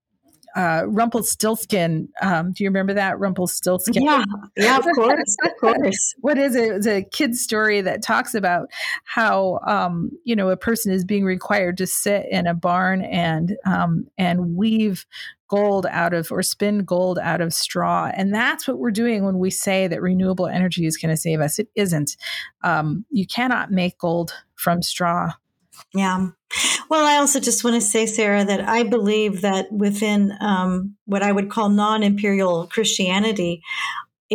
uh, 0.54 0.84
Rumpelstiltskin. 0.86 2.08
Um, 2.22 2.52
do 2.52 2.62
you 2.62 2.70
remember 2.70 2.94
that 2.94 3.18
Rumpelstiltskin? 3.18 4.04
Yeah, 4.04 4.24
yeah, 4.56 4.78
of 4.78 4.84
course, 4.94 5.36
of 5.44 5.50
course. 5.60 6.14
what 6.20 6.38
is 6.38 6.54
it? 6.54 6.70
It's 6.70 6.86
a 6.86 7.02
kid's 7.02 7.40
story 7.40 7.80
that 7.80 8.02
talks 8.02 8.34
about 8.34 8.68
how 9.04 9.58
um, 9.66 10.10
you 10.24 10.36
know 10.36 10.50
a 10.50 10.56
person 10.56 10.92
is 10.92 11.04
being 11.04 11.24
required 11.24 11.76
to 11.78 11.86
sit 11.86 12.26
in 12.30 12.46
a 12.46 12.54
barn 12.54 13.02
and 13.02 13.56
um, 13.66 14.06
and 14.16 14.54
weave 14.54 15.06
gold 15.48 15.86
out 15.90 16.14
of 16.14 16.30
or 16.30 16.42
spin 16.42 16.84
gold 16.84 17.18
out 17.18 17.40
of 17.40 17.52
straw, 17.52 18.10
and 18.14 18.32
that's 18.32 18.68
what 18.68 18.78
we're 18.78 18.92
doing 18.92 19.24
when 19.24 19.38
we 19.38 19.50
say 19.50 19.88
that 19.88 20.00
renewable 20.00 20.46
energy 20.46 20.86
is 20.86 20.96
going 20.96 21.10
to 21.10 21.20
save 21.20 21.40
us. 21.40 21.58
It 21.58 21.68
isn't. 21.74 22.16
Um, 22.62 23.04
you 23.10 23.26
cannot 23.26 23.72
make 23.72 23.98
gold 23.98 24.32
from 24.54 24.82
straw. 24.82 25.32
Yeah. 25.94 26.28
Well, 26.88 27.06
I 27.06 27.16
also 27.16 27.40
just 27.40 27.64
want 27.64 27.74
to 27.74 27.80
say, 27.80 28.06
Sarah, 28.06 28.44
that 28.44 28.68
I 28.68 28.82
believe 28.82 29.40
that 29.40 29.72
within 29.72 30.36
um, 30.40 30.96
what 31.06 31.22
I 31.22 31.32
would 31.32 31.50
call 31.50 31.68
non-imperial 31.68 32.68
Christianity 32.68 33.62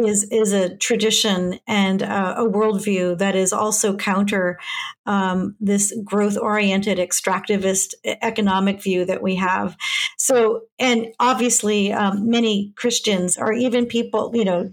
is 0.08 0.24
is 0.32 0.54
a 0.54 0.76
tradition 0.78 1.60
and 1.68 2.04
uh, 2.04 2.36
a 2.38 2.44
worldview 2.44 3.18
that 3.18 3.36
is 3.36 3.54
also 3.54 3.96
counter 3.96 4.60
um, 5.06 5.56
this 5.60 5.94
growth-oriented 6.04 6.98
extractivist 6.98 7.94
economic 8.06 8.82
view 8.82 9.06
that 9.06 9.22
we 9.22 9.36
have. 9.36 9.76
So, 10.18 10.64
and 10.78 11.08
obviously, 11.20 11.92
um, 11.92 12.30
many 12.30 12.74
Christians 12.76 13.38
or 13.38 13.54
even 13.54 13.86
people, 13.86 14.32
you 14.34 14.46
know, 14.46 14.72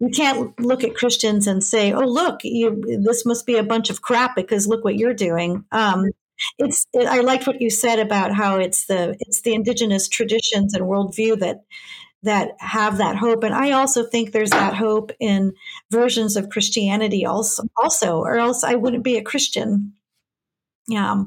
you 0.00 0.10
can't 0.10 0.58
look 0.60 0.84
at 0.84 0.94
Christians 0.94 1.46
and 1.46 1.62
say, 1.62 1.92
"Oh, 1.92 2.06
look, 2.06 2.40
you, 2.44 2.82
this 3.02 3.24
must 3.24 3.46
be 3.46 3.56
a 3.56 3.62
bunch 3.62 3.90
of 3.90 4.02
crap," 4.02 4.36
because 4.36 4.66
look 4.66 4.84
what 4.84 4.96
you're 4.96 5.14
doing. 5.14 5.64
Um, 5.72 6.10
it's 6.58 6.86
it, 6.92 7.06
I 7.06 7.20
liked 7.20 7.46
what 7.46 7.60
you 7.60 7.70
said 7.70 7.98
about 7.98 8.34
how 8.34 8.58
it's 8.58 8.86
the 8.86 9.16
it's 9.20 9.42
the 9.42 9.54
indigenous 9.54 10.08
traditions 10.08 10.74
and 10.74 10.84
worldview 10.84 11.38
that 11.40 11.62
that 12.26 12.52
have 12.60 12.98
that 12.98 13.16
hope, 13.16 13.42
and 13.42 13.54
I 13.54 13.72
also 13.72 14.04
think 14.04 14.30
there's 14.30 14.50
that 14.50 14.74
hope 14.74 15.10
in 15.18 15.54
versions 15.90 16.36
of 16.36 16.50
Christianity 16.50 17.26
also 17.26 17.64
also, 17.82 18.18
or 18.18 18.36
else 18.36 18.62
I 18.62 18.74
wouldn't 18.74 19.04
be 19.04 19.16
a 19.16 19.22
Christian. 19.22 19.94
Yeah. 20.86 21.24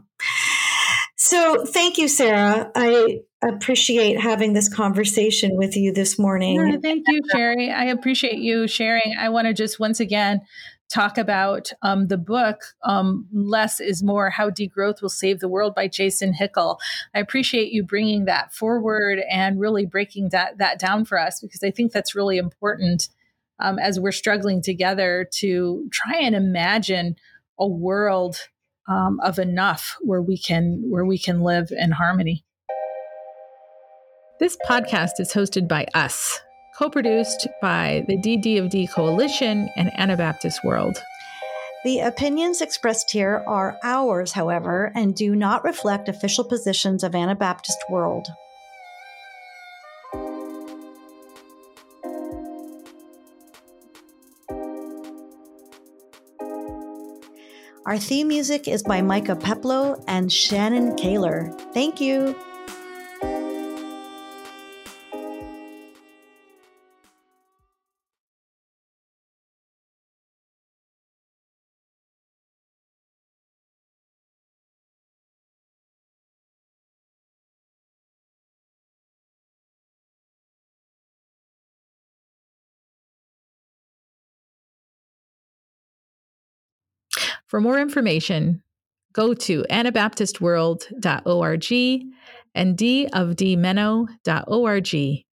So 1.17 1.65
thank 1.65 1.97
you, 1.97 2.07
Sarah. 2.07 2.71
I 2.75 3.19
appreciate 3.41 4.19
having 4.19 4.53
this 4.53 4.73
conversation 4.73 5.57
with 5.57 5.75
you 5.75 5.91
this 5.91 6.17
morning. 6.17 6.79
Thank 6.81 7.03
you, 7.07 7.21
Sheri. 7.33 7.73
I 7.73 7.85
appreciate 7.85 8.39
you 8.39 8.67
sharing. 8.67 9.15
I 9.19 9.29
want 9.29 9.47
to 9.47 9.53
just 9.53 9.79
once 9.79 9.99
again 9.99 10.41
talk 10.89 11.17
about 11.17 11.71
um, 11.81 12.07
the 12.07 12.17
book 12.17 12.61
um, 12.83 13.27
less 13.31 13.79
is 13.79 14.03
more 14.03 14.29
how 14.29 14.49
degrowth 14.49 15.01
will 15.01 15.09
save 15.09 15.39
the 15.39 15.47
world 15.47 15.75
by 15.75 15.87
jason 15.87 16.33
hickel. 16.33 16.77
I 17.13 17.19
appreciate 17.19 17.71
you 17.71 17.83
bringing 17.83 18.25
that 18.25 18.53
forward 18.53 19.19
and 19.29 19.59
really 19.59 19.85
breaking 19.85 20.29
that, 20.29 20.57
that 20.57 20.79
down 20.79 21.05
for 21.05 21.19
us 21.19 21.39
because 21.39 21.63
i 21.63 21.71
think 21.71 21.91
that's 21.91 22.15
really 22.15 22.37
important 22.37 23.09
um, 23.59 23.77
as 23.77 23.99
we're 23.99 24.11
struggling 24.11 24.61
together 24.61 25.27
to 25.33 25.89
try 25.91 26.17
and 26.19 26.35
imagine 26.35 27.15
a 27.59 27.67
world 27.67 28.47
um, 28.87 29.19
of 29.21 29.37
enough 29.37 29.97
where 30.01 30.21
we 30.21 30.37
can 30.37 30.83
where 30.89 31.05
we 31.05 31.17
can 31.17 31.41
live 31.41 31.71
in 31.71 31.91
harmony. 31.91 32.43
This 34.39 34.57
podcast 34.67 35.19
is 35.19 35.33
hosted 35.33 35.67
by 35.67 35.85
us 35.93 36.41
co 36.79 36.89
produced 36.89 37.45
by 37.61 38.05
the 38.07 38.15
DD 38.15 38.57
of 38.57 38.69
D 38.69 38.87
Coalition 38.87 39.69
and 39.75 39.91
Anabaptist 39.99 40.63
World. 40.63 40.97
The 41.83 41.99
opinions 41.99 42.61
expressed 42.61 43.11
here 43.11 43.43
are 43.45 43.77
ours, 43.83 44.31
however, 44.31 44.93
and 44.95 45.13
do 45.13 45.35
not 45.35 45.65
reflect 45.65 46.07
official 46.07 46.45
positions 46.45 47.03
of 47.03 47.15
Anabaptist 47.15 47.77
World. 47.89 48.29
Our 57.85 57.97
theme 57.97 58.27
music 58.29 58.67
is 58.67 58.83
by 58.83 59.01
Micah 59.01 59.35
Peplow 59.35 60.01
and 60.07 60.31
Shannon 60.31 60.95
Kaler. 60.95 61.51
Thank 61.73 61.99
you. 61.99 62.35
For 87.49 87.59
more 87.59 87.79
information, 87.79 88.61
go 89.11 89.33
to 89.33 89.65
anabaptistworld.org 89.71 92.03
and 92.55 92.77
dofdmeno.org. 92.77 95.25